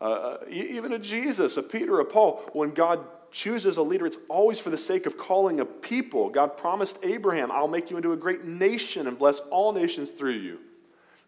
[0.00, 4.58] uh, even a Jesus, a Peter, a Paul, when God chooses a leader, it's always
[4.58, 6.30] for the sake of calling a people.
[6.30, 10.38] God promised Abraham, I'll make you into a great nation and bless all nations through
[10.38, 10.60] you.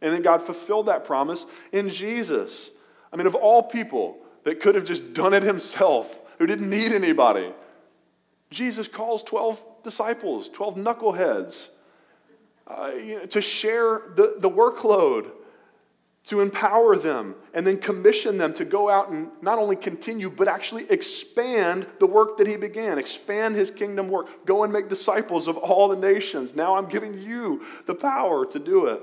[0.02, 2.70] And then God fulfilled that promise in Jesus.
[3.12, 6.92] I mean, of all people that could have just done it himself, who didn't need
[6.92, 7.52] anybody,
[8.50, 11.68] Jesus calls 12 disciples, 12 knuckleheads,
[12.66, 15.30] uh, you know, to share the, the workload,
[16.24, 20.48] to empower them, and then commission them to go out and not only continue, but
[20.48, 24.46] actually expand the work that he began, expand his kingdom work.
[24.46, 26.54] Go and make disciples of all the nations.
[26.54, 29.00] Now I'm giving you the power to do it.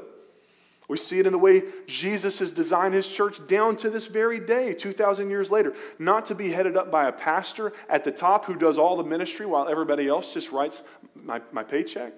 [0.88, 4.40] We see it in the way Jesus has designed his church down to this very
[4.40, 5.74] day, 2,000 years later.
[6.00, 9.04] Not to be headed up by a pastor at the top who does all the
[9.04, 10.82] ministry while everybody else just writes
[11.14, 12.14] my, my paycheck.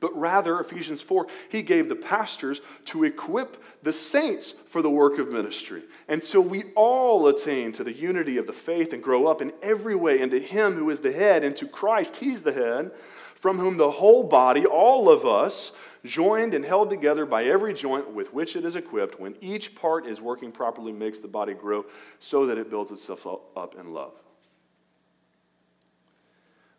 [0.00, 5.18] But rather, Ephesians 4, he gave the pastors to equip the saints for the work
[5.18, 5.82] of ministry.
[6.20, 9.94] So we all attain to the unity of the faith and grow up in every
[9.94, 12.90] way into him who is the head, into Christ, he's the head,
[13.34, 15.72] from whom the whole body, all of us,
[16.04, 20.06] joined and held together by every joint with which it is equipped, when each part
[20.06, 21.84] is working properly, makes the body grow
[22.20, 24.12] so that it builds itself up in love.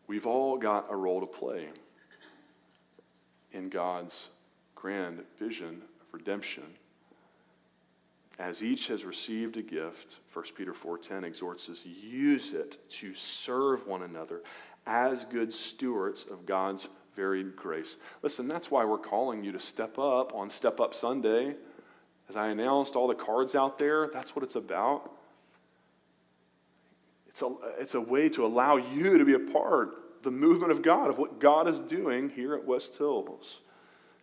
[0.08, 1.70] We've all got a role to play
[3.52, 4.28] in God's
[4.76, 6.64] grand vision of redemption.
[8.38, 13.88] As each has received a gift, 1 Peter 4:10 exhorts us, use it to serve
[13.88, 14.44] one another
[14.86, 17.96] as good stewards of God's varied grace.
[18.22, 21.56] Listen, that's why we're calling you to step up on Step Up Sunday.
[22.30, 25.12] As I announced all the cards out there, that's what it's about.
[27.28, 29.90] It's a, it's a way to allow you to be a part
[30.26, 33.60] the movement of God, of what God is doing here at West Hills.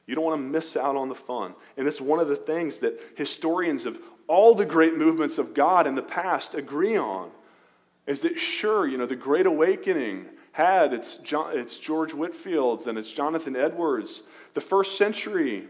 [0.07, 1.55] You don't want to miss out on the fun.
[1.77, 5.87] And it's one of the things that historians of all the great movements of God
[5.87, 7.31] in the past agree on
[8.07, 12.99] is that, sure, you know, the Great Awakening had its, John, its George Whitefield's and
[12.99, 14.23] its Jonathan Edwards.
[14.55, 15.67] The first century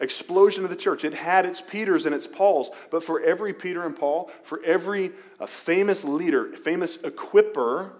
[0.00, 2.70] explosion of the church, it had its Peters and its Pauls.
[2.90, 7.92] But for every Peter and Paul, for every uh, famous leader, famous equiper,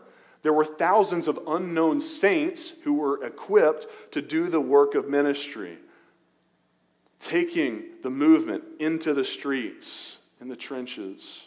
[0.42, 5.78] there were thousands of unknown saints who were equipped to do the work of ministry,
[7.20, 11.42] taking the movement into the streets, in the trenches.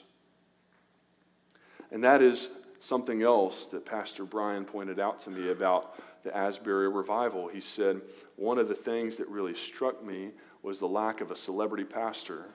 [1.92, 2.50] And that is
[2.86, 7.48] something else that Pastor Brian pointed out to me about the Asbury revival.
[7.48, 8.02] He said,
[8.36, 12.46] One of the things that really struck me was the lack of a celebrity pastor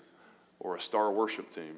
[0.61, 1.77] or a star worship team.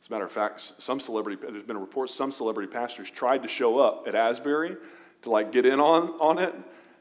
[0.00, 3.42] As a matter of fact, some celebrity, there's been a report some celebrity pastors tried
[3.42, 4.76] to show up at Asbury
[5.22, 6.54] to like get in on, on it,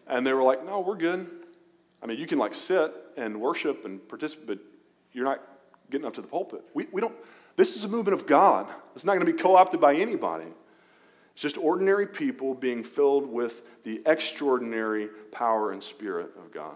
[0.08, 1.30] and they were like, no, we're good.
[2.01, 4.60] I mean, you can like sit and worship and participate, but
[5.13, 5.41] you're not
[5.91, 6.63] getting up to the pulpit.
[6.73, 7.15] We, we don't,
[7.56, 8.68] this is a movement of God.
[8.96, 10.48] It's not going to be co opted by anybody.
[11.34, 16.76] It's just ordinary people being filled with the extraordinary power and spirit of God.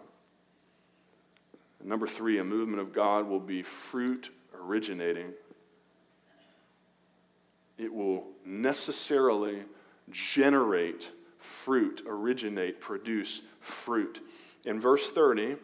[1.80, 5.34] And number three, a movement of God will be fruit originating
[7.80, 9.64] it will necessarily
[10.12, 14.20] generate fruit, originate, produce fruit.
[14.66, 15.56] In verse 30,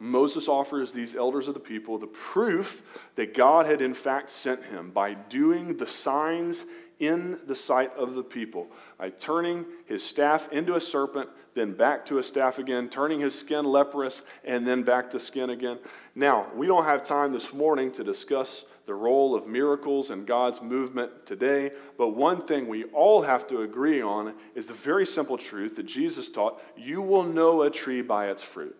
[0.00, 2.82] Moses offers these elders of the people the proof
[3.14, 6.64] that God had in fact sent him by doing the signs
[6.98, 12.04] in the sight of the people, by turning his staff into a serpent, then back
[12.06, 15.78] to a staff again, turning his skin leprous, and then back to skin again.
[16.14, 20.62] Now, we don't have time this morning to discuss the role of miracles and God's
[20.62, 21.70] movement today.
[21.96, 25.86] But one thing we all have to agree on is the very simple truth that
[25.86, 28.76] Jesus taught you will know a tree by its fruit.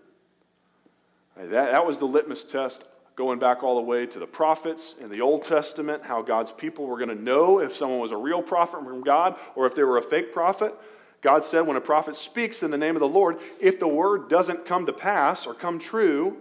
[1.39, 2.85] That, that was the litmus test
[3.17, 6.87] going back all the way to the prophets in the Old Testament, how God's people
[6.87, 9.83] were going to know if someone was a real prophet from God or if they
[9.83, 10.75] were a fake prophet.
[11.21, 14.29] God said when a prophet speaks in the name of the Lord, if the word
[14.29, 16.37] doesn't come to pass or come true,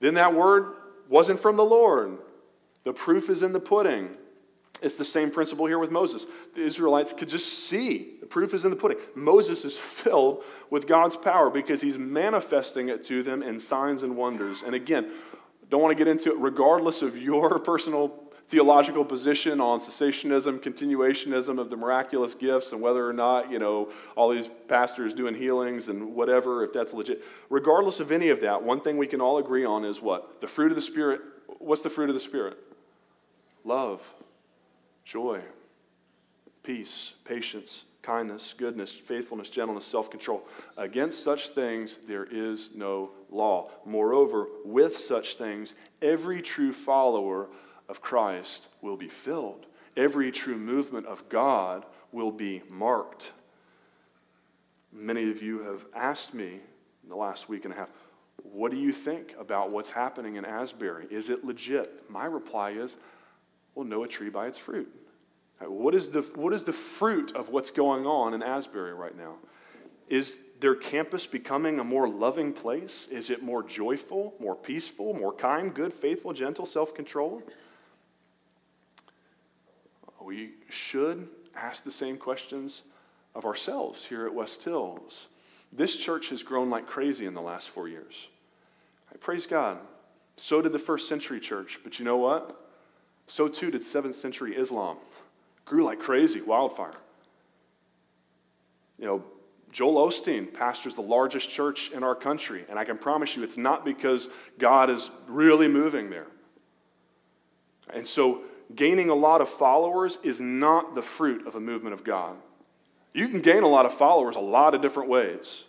[0.00, 0.74] then that word
[1.08, 2.18] wasn't from the Lord.
[2.84, 4.16] The proof is in the pudding.
[4.82, 6.26] It's the same principle here with Moses.
[6.54, 8.16] The Israelites could just see.
[8.20, 8.98] The proof is in the pudding.
[9.14, 14.16] Moses is filled with God's power because he's manifesting it to them in signs and
[14.16, 14.62] wonders.
[14.64, 15.12] And again,
[15.70, 21.58] don't want to get into it, regardless of your personal theological position on cessationism, continuationism
[21.58, 25.88] of the miraculous gifts, and whether or not, you know, all these pastors doing healings
[25.88, 27.24] and whatever, if that's legit.
[27.48, 30.40] Regardless of any of that, one thing we can all agree on is what?
[30.40, 31.22] The fruit of the Spirit.
[31.58, 32.58] What's the fruit of the Spirit?
[33.64, 34.02] Love,
[35.04, 35.40] joy,
[36.62, 40.46] peace, patience, kindness, goodness, faithfulness, gentleness, self control.
[40.76, 43.70] Against such things there is no law.
[43.84, 47.48] Moreover, with such things, every true follower
[47.88, 49.66] of Christ will be filled.
[49.96, 53.32] Every true movement of God will be marked.
[54.92, 56.60] Many of you have asked me
[57.02, 57.90] in the last week and a half,
[58.42, 61.06] what do you think about what's happening in Asbury?
[61.10, 62.08] Is it legit?
[62.08, 62.96] My reply is,
[63.74, 64.88] well, know a tree by its fruit.
[65.60, 69.16] Uh, what is, the, what is the fruit of what's going on in Asbury right
[69.16, 69.34] now?
[70.08, 73.08] Is their campus becoming a more loving place?
[73.10, 77.42] Is it more joyful, more peaceful, more kind, good, faithful, gentle, self controlled?
[80.24, 82.82] we should ask the same questions
[83.34, 85.26] of ourselves here at West Hills.
[85.72, 88.14] This church has grown like crazy in the last four years.
[89.12, 89.78] I praise God.
[90.36, 92.63] So did the first century church, but you know what?
[93.26, 94.98] So too did seventh century Islam.
[95.64, 96.94] Grew like crazy, wildfire.
[98.98, 99.24] You know,
[99.72, 103.56] Joel Osteen pastors the largest church in our country, and I can promise you it's
[103.56, 104.28] not because
[104.58, 106.28] God is really moving there.
[107.92, 108.42] And so
[108.74, 112.36] gaining a lot of followers is not the fruit of a movement of God.
[113.12, 115.64] You can gain a lot of followers a lot of different ways.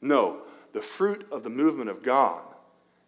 [0.00, 0.42] No,
[0.72, 2.42] the fruit of the movement of God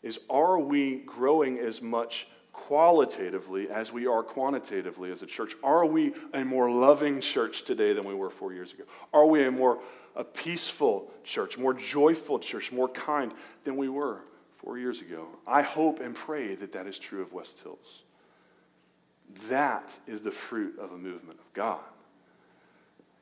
[0.03, 5.55] is are we growing as much qualitatively as we are quantitatively as a church?
[5.63, 8.85] Are we a more loving church today than we were four years ago?
[9.13, 9.81] Are we a more
[10.17, 13.33] a peaceful church, more joyful church, more kind
[13.65, 14.23] than we were
[14.59, 15.27] four years ago?
[15.47, 18.03] I hope and pray that that is true of West Hills.
[19.49, 21.81] That is the fruit of a movement of God.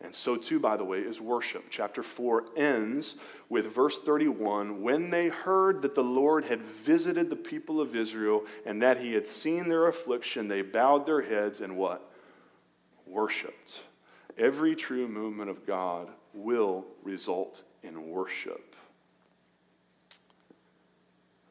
[0.01, 1.65] And so, too, by the way, is worship.
[1.71, 3.17] Chapter 4 ends
[3.49, 8.45] with verse 31 When they heard that the Lord had visited the people of Israel
[8.65, 12.13] and that he had seen their affliction, they bowed their heads and what?
[13.07, 13.81] Worshipped.
[14.39, 18.77] Every true movement of God will result in worship.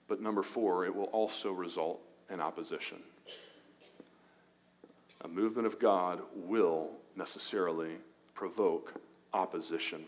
[0.07, 2.99] But number four, it will also result in opposition.
[5.21, 7.97] A movement of God will necessarily
[8.37, 8.93] provoke
[9.33, 10.03] opposition.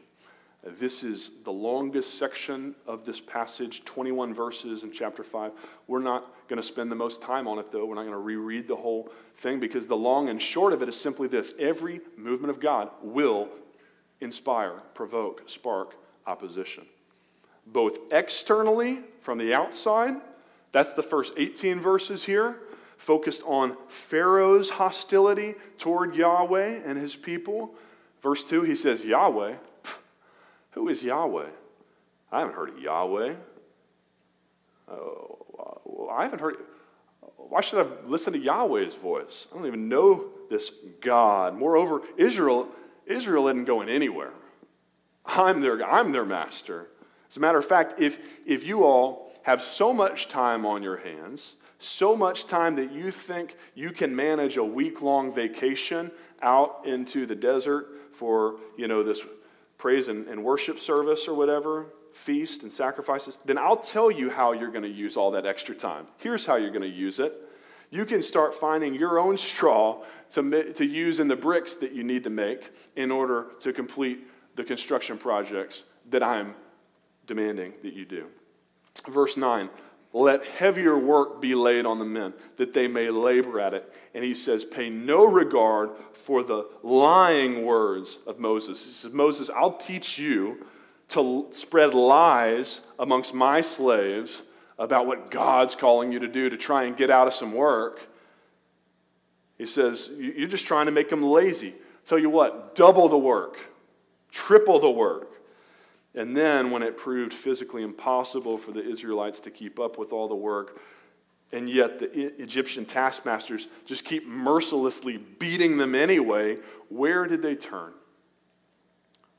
[0.64, 5.52] This is the longest section of this passage, 21 verses in chapter 5.
[5.88, 7.86] We're not going to spend the most time on it, though.
[7.86, 10.90] We're not going to reread the whole thing because the long and short of it
[10.90, 13.50] is simply this every movement of God will
[14.22, 15.96] inspire, provoke, spark
[16.28, 16.86] opposition.
[17.66, 20.18] Both externally, from the outside,
[20.72, 22.58] that's the first 18 verses here,
[22.98, 27.74] focused on Pharaoh's hostility toward Yahweh and his people
[28.22, 29.56] Verse 2, he says, Yahweh.
[30.72, 31.48] Who is Yahweh?
[32.32, 33.36] I haven't heard of Yahweh.
[34.90, 34.96] Uh,
[36.12, 36.58] I haven't heard.
[37.38, 39.48] Why should I listen to Yahweh's voice?
[39.52, 41.56] I don't even know this God.
[41.56, 42.68] Moreover, Israel,
[43.06, 44.34] Israel isn't going anywhere.
[45.26, 46.88] I'm their, I'm their master.
[47.30, 50.98] As a matter of fact, if, if you all have so much time on your
[50.98, 56.12] hands, so much time that you think you can manage a week long vacation
[56.42, 57.88] out into the desert
[58.20, 59.22] for, you know, this
[59.78, 64.52] praise and, and worship service or whatever, feast and sacrifices, then I'll tell you how
[64.52, 66.06] you're going to use all that extra time.
[66.18, 67.48] Here's how you're going to use it.
[67.92, 72.04] You can start finding your own straw to, to use in the bricks that you
[72.04, 76.56] need to make in order to complete the construction projects that I'm
[77.26, 78.28] demanding that you do.
[79.08, 79.70] Verse 9
[80.12, 83.94] let heavier work be laid on the men, that they may labor at it.
[84.14, 88.84] And he says, Pay no regard for the lying words of Moses.
[88.86, 90.66] He says, Moses, I'll teach you
[91.10, 94.42] to spread lies amongst my slaves
[94.80, 98.08] about what God's calling you to do to try and get out of some work.
[99.58, 101.76] He says, You're just trying to make them lazy.
[102.06, 103.58] Tell you what, double the work,
[104.32, 105.39] triple the work.
[106.16, 110.28] And then, when it proved physically impossible for the Israelites to keep up with all
[110.28, 110.80] the work,
[111.52, 116.58] and yet the Egyptian taskmasters just keep mercilessly beating them anyway,
[116.90, 117.94] where did they turn?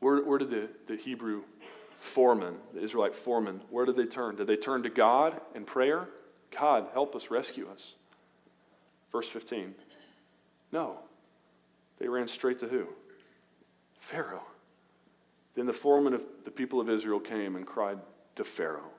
[0.01, 1.43] Where, where did the, the Hebrew
[2.01, 4.37] foreman, the Israelite foreman, where did they turn?
[4.37, 6.09] Did they turn to God in prayer?
[6.51, 7.95] God, help us, rescue us.
[9.12, 9.75] Verse 15.
[10.73, 10.99] No.
[11.99, 12.87] They ran straight to who?
[13.99, 14.43] Pharaoh.
[15.55, 17.98] Then the foreman of the people of Israel came and cried
[18.36, 18.90] to Pharaoh.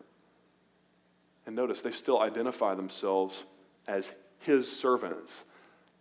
[1.45, 3.43] And notice, they still identify themselves
[3.87, 5.43] as his servants.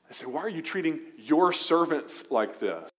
[0.08, 2.90] They say, Why are you treating your servants like this?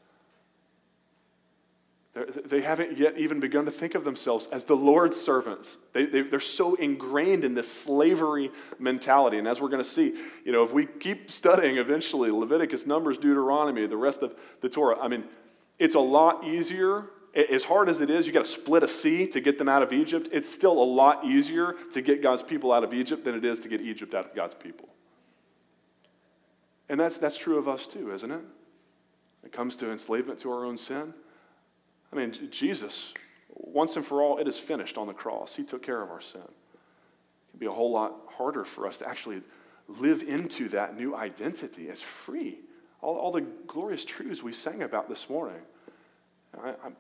[2.14, 5.78] They have not yet even begun to think of themselves as the Lord's servants.
[5.94, 9.38] They, they, they're so ingrained in this slavery mentality.
[9.38, 13.18] And as we're going to see, you know, if we keep studying eventually Leviticus, Numbers,
[13.18, 15.24] Deuteronomy, the rest of the Torah, I mean,
[15.80, 19.26] it's a lot easier as hard as it is, you got to split a sea
[19.28, 20.30] to get them out of Egypt.
[20.34, 23.62] It's still a lot easier to get God's people out of Egypt than it is
[23.62, 24.90] to get Egypt out of God's people.
[26.90, 28.42] And that's, that's true of us too, isn't it?
[29.46, 31.14] It comes to enslavement to our own sin.
[32.12, 33.14] I mean, Jesus,
[33.50, 35.56] once and for all, it is finished on the cross.
[35.56, 36.42] He took care of our sin.
[36.42, 39.42] It can be a whole lot harder for us to actually
[39.88, 42.60] live into that new identity as free.
[43.02, 45.62] All, all the glorious truths we sang about this morning.
[46.62, 46.96] I, I'm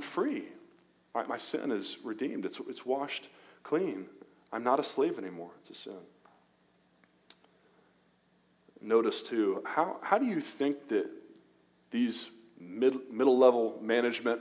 [0.00, 0.44] free.
[1.14, 3.28] My, my sin is redeemed, it's, it's washed
[3.62, 4.06] clean.
[4.52, 5.98] I'm not a slave anymore It's a sin.
[8.82, 11.06] Notice, too, how, how do you think that
[11.90, 14.40] these mid, middle level management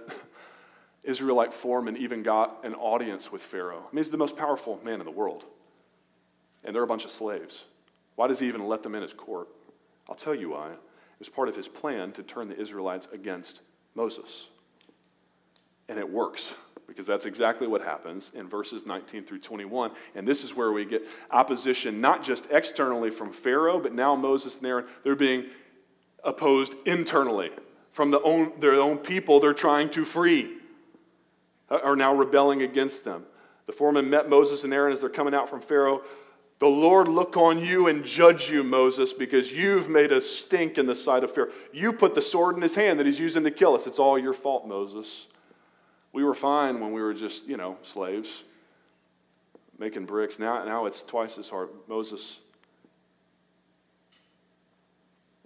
[1.03, 3.79] Israelite foremen even got an audience with Pharaoh?
[3.79, 5.43] I mean, he's the most powerful man in the world,
[6.63, 7.65] and they're a bunch of slaves.
[8.15, 9.49] Why does he even let them in his court?
[10.07, 10.71] I'll tell you why.
[10.71, 10.79] It
[11.19, 13.59] was part of his plan to turn the Israelites against
[13.93, 14.47] Moses.
[15.89, 16.53] And it works
[16.87, 19.91] because that's exactly what happens in verses 19 through 21.
[20.15, 24.57] And this is where we get opposition, not just externally from Pharaoh, but now Moses
[24.57, 25.45] and Aaron, they're being
[26.23, 27.51] opposed internally
[27.91, 30.57] from the own, their own people they're trying to free,
[31.69, 33.23] uh, are now rebelling against them.
[33.67, 36.01] The foreman met Moses and Aaron as they're coming out from Pharaoh
[36.59, 40.87] The Lord look on you and judge you, Moses, because you've made us stink in
[40.87, 41.51] the sight of Pharaoh.
[41.71, 43.87] You put the sword in his hand that he's using to kill us.
[43.87, 45.27] It's all your fault, Moses.
[46.19, 48.27] We were fine when we were just, you know, slaves
[49.77, 50.37] making bricks.
[50.37, 51.69] Now, now it's twice as hard.
[51.87, 52.39] Moses.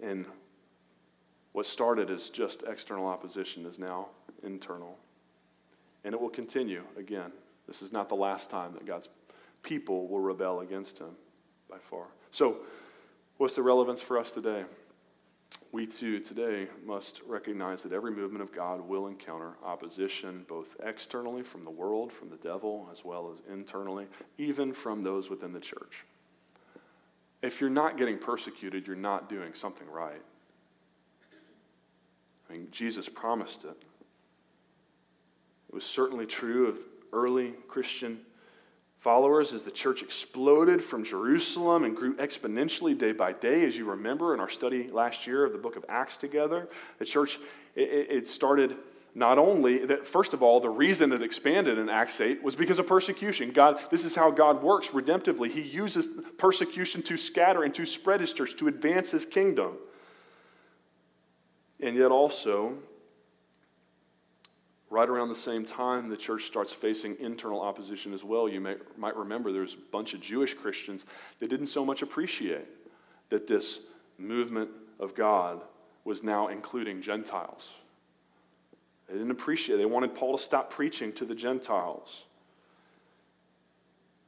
[0.02, 0.26] And
[1.52, 4.08] what started as just external opposition is now
[4.42, 4.98] internal.
[6.02, 7.30] And it will continue again.
[7.68, 9.08] This is not the last time that God's
[9.62, 11.14] people will rebel against him
[11.70, 12.06] by far.
[12.32, 12.56] So,
[13.36, 14.64] what's the relevance for us today?
[15.72, 21.42] We too today must recognize that every movement of God will encounter opposition, both externally
[21.42, 24.06] from the world, from the devil, as well as internally,
[24.38, 26.04] even from those within the church.
[27.42, 30.22] If you're not getting persecuted, you're not doing something right.
[32.48, 33.76] I mean, Jesus promised it.
[35.68, 36.78] It was certainly true of
[37.12, 38.20] early Christian
[39.04, 43.66] followers as the church exploded from Jerusalem and grew exponentially day by day.
[43.66, 46.66] As you remember in our study last year of the book of Acts together,
[46.98, 47.38] the church,
[47.76, 48.76] it, it started
[49.14, 52.78] not only that, first of all, the reason it expanded in Acts 8 was because
[52.78, 53.52] of persecution.
[53.52, 55.50] God, this is how God works redemptively.
[55.50, 59.76] He uses persecution to scatter and to spread his church, to advance his kingdom.
[61.78, 62.78] And yet also,
[64.94, 68.48] Right around the same time, the church starts facing internal opposition as well.
[68.48, 71.04] You may, might remember there's a bunch of Jewish Christians
[71.40, 72.68] that didn't so much appreciate
[73.28, 73.80] that this
[74.18, 74.70] movement
[75.00, 75.62] of God
[76.04, 77.70] was now including Gentiles.
[79.08, 79.78] They didn't appreciate it.
[79.78, 82.22] They wanted Paul to stop preaching to the Gentiles.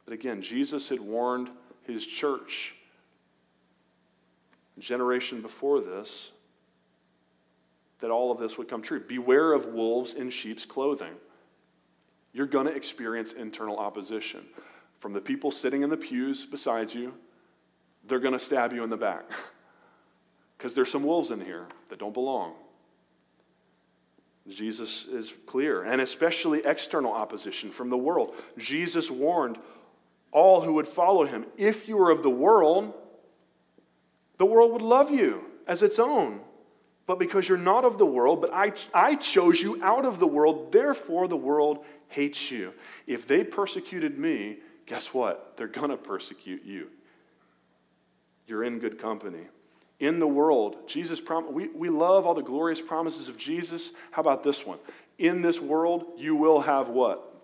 [0.05, 1.49] But again, Jesus had warned
[1.85, 2.75] his church
[4.77, 6.33] a generation before this
[8.01, 9.01] that all of this would come true.
[9.01, 11.14] Beware of wolves in sheep's clothing.
[12.32, 14.44] You're going to experience internal opposition
[14.99, 17.14] from the people sitting in the pews beside you.
[18.07, 19.24] They're going to stab you in the back
[20.59, 22.55] because there's some wolves in here that don't belong.
[24.49, 28.34] Jesus is clear, and especially external opposition from the world.
[28.57, 29.59] Jesus warned
[30.30, 32.94] all who would follow him if you were of the world,
[34.38, 36.40] the world would love you as its own
[37.07, 40.27] but because you're not of the world, but I, I chose you out of the
[40.27, 42.73] world, therefore the world hates you.
[43.07, 45.57] If they persecuted me, guess what?
[45.57, 46.89] They're going to persecute you.
[48.49, 49.47] You're in good company.
[49.99, 53.91] In the world, Jesus prom- we, we love all the glorious promises of Jesus.
[54.11, 54.79] How about this one?
[55.19, 57.35] In this world, you will have what?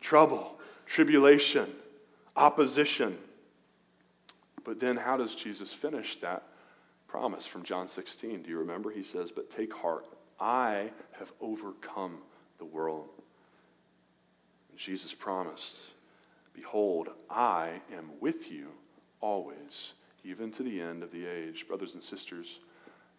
[0.00, 1.70] Trouble, tribulation,
[2.36, 3.16] opposition.
[4.64, 6.42] But then, how does Jesus finish that
[7.10, 8.42] promise from John 16.
[8.42, 8.90] Do you remember?
[8.90, 10.06] He says, But take heart,
[10.38, 12.18] I have overcome
[12.58, 13.08] the world.
[14.70, 15.76] And Jesus promised,
[16.54, 18.68] Behold, I am with you
[19.20, 19.94] always,
[20.24, 21.66] even to the end of the age.
[21.66, 22.60] Brothers and sisters,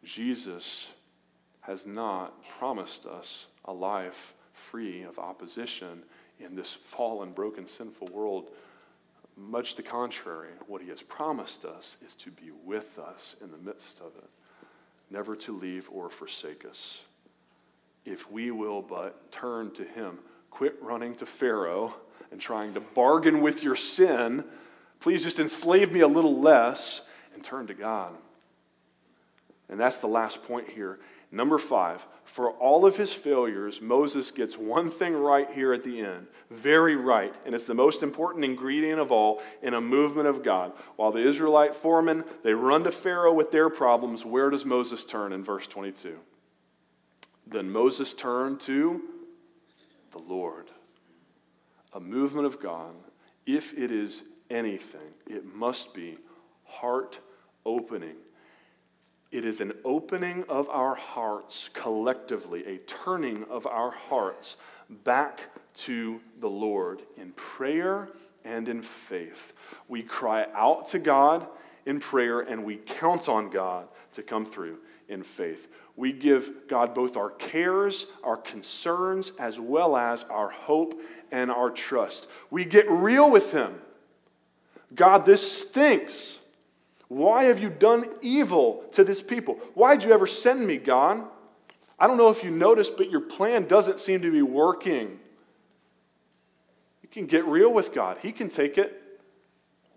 [0.06, 0.88] Jesus
[1.60, 6.04] has not promised us a life free of opposition
[6.40, 8.52] in this fallen, broken, sinful world
[9.42, 13.58] much the contrary, what he has promised us is to be with us in the
[13.58, 14.30] midst of it,
[15.10, 17.02] never to leave or forsake us.
[18.06, 20.20] If we will but turn to him,
[20.50, 21.94] quit running to Pharaoh
[22.32, 24.44] and trying to bargain with your sin.
[25.00, 27.02] Please just enslave me a little less
[27.34, 28.14] and turn to God.
[29.70, 31.00] And that's the last point here
[31.32, 36.02] Number five, for all of his failures, Moses gets one thing right here at the
[36.02, 36.28] end.
[36.50, 37.34] Very right.
[37.46, 40.74] And it's the most important ingredient of all in a movement of God.
[40.98, 45.32] While the Israelite foremen, they run to Pharaoh with their problems, where does Moses turn
[45.32, 46.18] in verse 22?
[47.48, 49.02] Then Moses turned to
[50.12, 50.68] the Lord.
[51.94, 52.94] A movement of God,
[53.46, 56.18] if it is anything, it must be
[56.66, 57.20] heart
[57.66, 58.16] opening
[59.32, 64.58] it is an opening of our hearts collectively, a turning of our hearts
[65.04, 65.42] back
[65.74, 68.10] to the Lord in prayer
[68.44, 69.54] and in faith.
[69.88, 71.48] We cry out to God
[71.86, 75.70] in prayer and we count on God to come through in faith.
[75.96, 81.00] We give God both our cares, our concerns, as well as our hope
[81.32, 82.28] and our trust.
[82.50, 83.76] We get real with Him.
[84.94, 86.38] God, this stinks.
[87.12, 89.60] Why have you done evil to this people?
[89.74, 91.22] Why did you ever send me, God?
[92.00, 95.20] I don't know if you noticed, but your plan doesn't seem to be working.
[97.04, 99.20] You can get real with God, He can take it.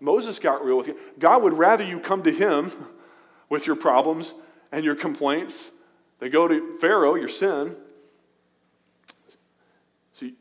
[0.01, 0.97] Moses got real with you.
[1.17, 2.73] God would rather you come to Him
[3.49, 4.33] with your problems
[4.73, 5.71] and your complaints
[6.19, 7.77] than go to Pharaoh, your sin.
[10.19, 10.33] See,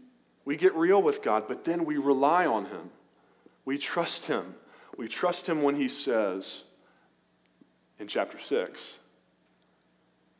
[0.44, 2.90] we get real with God, but then we rely on Him.
[3.64, 4.56] We trust Him.
[4.96, 6.62] We trust him when he says
[7.99, 8.99] in chapter 6,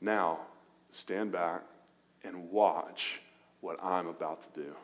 [0.01, 0.41] now
[0.93, 1.63] stand back
[2.23, 3.21] and watch
[3.61, 4.75] what I'm about to do.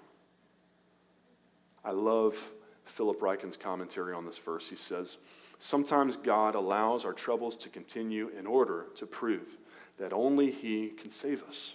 [1.85, 2.37] I love
[2.85, 4.69] Philip Ryken's commentary on this verse.
[4.69, 5.17] He says,
[5.59, 9.59] Sometimes God allows our troubles to continue in order to prove
[9.99, 11.75] that only He can save us.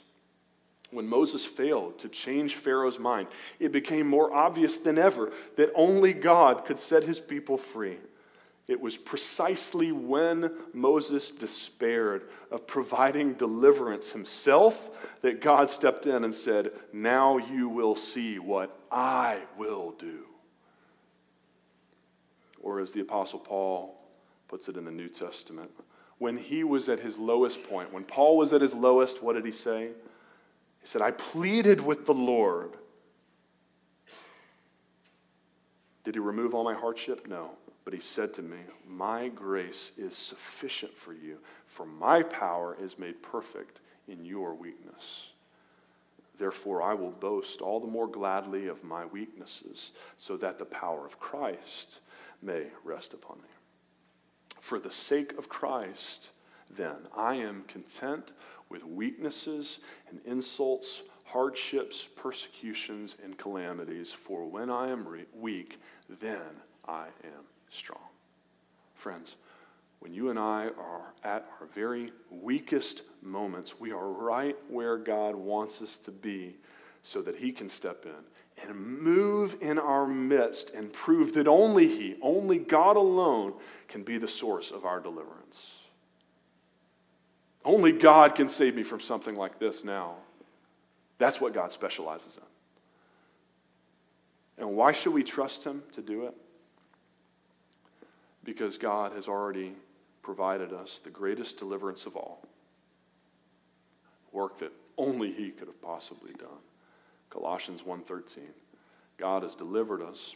[0.92, 3.28] When Moses failed to change Pharaoh's mind,
[3.60, 7.98] it became more obvious than ever that only God could set his people free.
[8.68, 14.90] It was precisely when Moses despaired of providing deliverance himself
[15.22, 20.26] that God stepped in and said, Now you will see what I will do.
[22.60, 24.02] Or as the Apostle Paul
[24.48, 25.70] puts it in the New Testament,
[26.18, 29.46] when he was at his lowest point, when Paul was at his lowest, what did
[29.46, 29.90] he say?
[30.82, 32.72] He said, I pleaded with the Lord.
[36.04, 37.28] Did he remove all my hardship?
[37.28, 37.52] No.
[37.86, 38.58] But he said to me,
[38.88, 45.28] My grace is sufficient for you, for my power is made perfect in your weakness.
[46.38, 51.06] Therefore, I will boast all the more gladly of my weaknesses, so that the power
[51.06, 52.00] of Christ
[52.42, 53.50] may rest upon me.
[54.60, 56.32] For the sake of Christ,
[56.76, 58.32] then, I am content
[58.68, 59.78] with weaknesses
[60.10, 65.80] and insults, hardships, persecutions, and calamities, for when I am re- weak,
[66.20, 66.42] then
[66.88, 68.00] I am strong.
[68.96, 69.36] Friends,
[70.00, 75.36] when you and I are at our very weakest moments, we are right where God
[75.36, 76.56] wants us to be
[77.04, 81.88] so that He can step in and move in our midst and prove that only
[81.88, 83.54] He, only God alone,
[83.88, 85.72] can be the source of our deliverance.
[87.64, 90.16] Only God can save me from something like this now.
[91.18, 92.44] That's what God specializes in.
[94.64, 96.36] And why should we trust Him to do it?
[98.46, 99.74] Because God has already
[100.22, 102.48] provided us the greatest deliverance of all.
[104.32, 106.62] Work that only he could have possibly done.
[107.30, 108.54] Colossians 1:13.
[109.18, 110.36] God has delivered us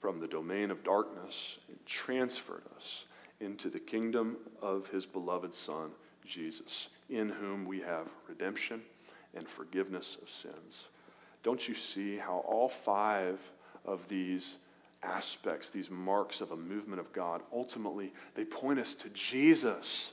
[0.00, 3.06] from the domain of darkness and transferred us
[3.40, 5.92] into the kingdom of his beloved son
[6.24, 8.82] Jesus, in whom we have redemption
[9.34, 10.88] and forgiveness of sins.
[11.42, 13.38] Don't you see how all five
[13.84, 14.56] of these
[15.06, 20.12] aspects, these marks of a movement of God, ultimately they point us to Jesus,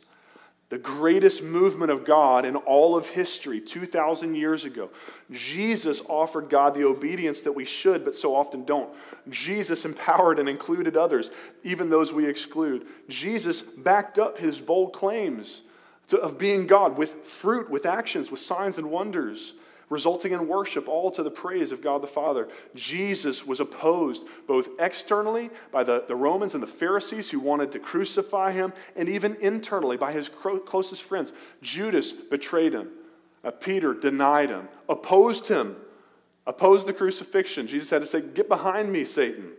[0.70, 4.90] the greatest movement of God in all of history 2,000 years ago.
[5.32, 8.90] Jesus offered God the obedience that we should, but so often don't.
[9.30, 11.30] Jesus empowered and included others,
[11.64, 12.88] even those we exclude.
[13.10, 15.62] Jesus backed up his bold claims
[16.08, 19.54] to, of being God with fruit, with actions, with signs and wonders
[19.90, 22.48] resulting in worship, all to the praise of God the Father.
[22.76, 27.80] Jesus was opposed both externally by the, the Romans and the Pharisees who wanted to
[27.80, 31.32] crucify him, and even internally by his closest friends.
[31.62, 32.90] Judas betrayed him,
[33.44, 35.76] uh, Peter denied him, opposed him,
[36.48, 37.68] opposed the crucifixion.
[37.68, 39.52] Jesus had to say, Get behind me, Satan.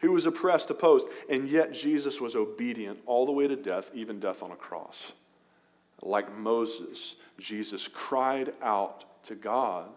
[0.00, 4.20] Who was oppressed, opposed, and yet Jesus was obedient all the way to death, even
[4.20, 5.12] death on a cross.
[6.02, 9.88] Like Moses, Jesus cried out to God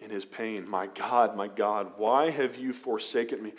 [0.00, 3.52] in his pain My God, my God, why have you forsaken me?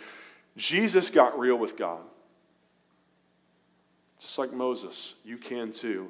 [0.58, 2.02] Jesus got real with God.
[4.20, 6.10] Just like Moses, you can too.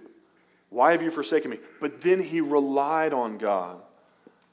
[0.70, 1.60] Why have you forsaken me?
[1.80, 3.82] But then he relied on God.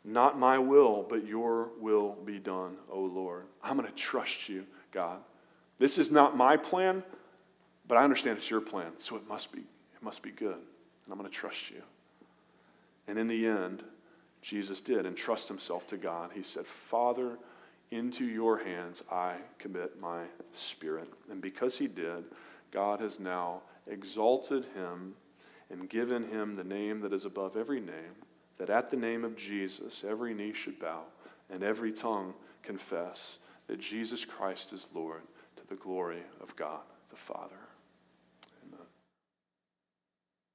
[0.05, 3.45] Not my will, but your will be done, O Lord.
[3.63, 5.19] I'm going to trust you, God.
[5.79, 7.05] This is not my plan,
[7.87, 9.63] but I understand it's your plan, so it must be
[10.03, 10.57] it must be good.
[10.57, 11.83] And I'm going to trust you.
[13.07, 13.85] And in the end,
[14.43, 16.31] Jesus did entrust himself to God.
[16.35, 17.39] He said, Father,
[17.93, 20.25] into your hands I commit my
[20.55, 21.09] spirit.
[21.31, 22.25] And because he did,
[22.73, 25.15] God has now exalted him
[25.71, 28.17] and given him the name that is above every name,
[28.59, 31.03] that at the name of Jesus every knee should bow
[31.49, 33.39] and every tongue confess
[33.69, 35.23] that Jesus Christ is Lord
[35.57, 36.81] to the glory of God
[37.11, 37.62] the Father.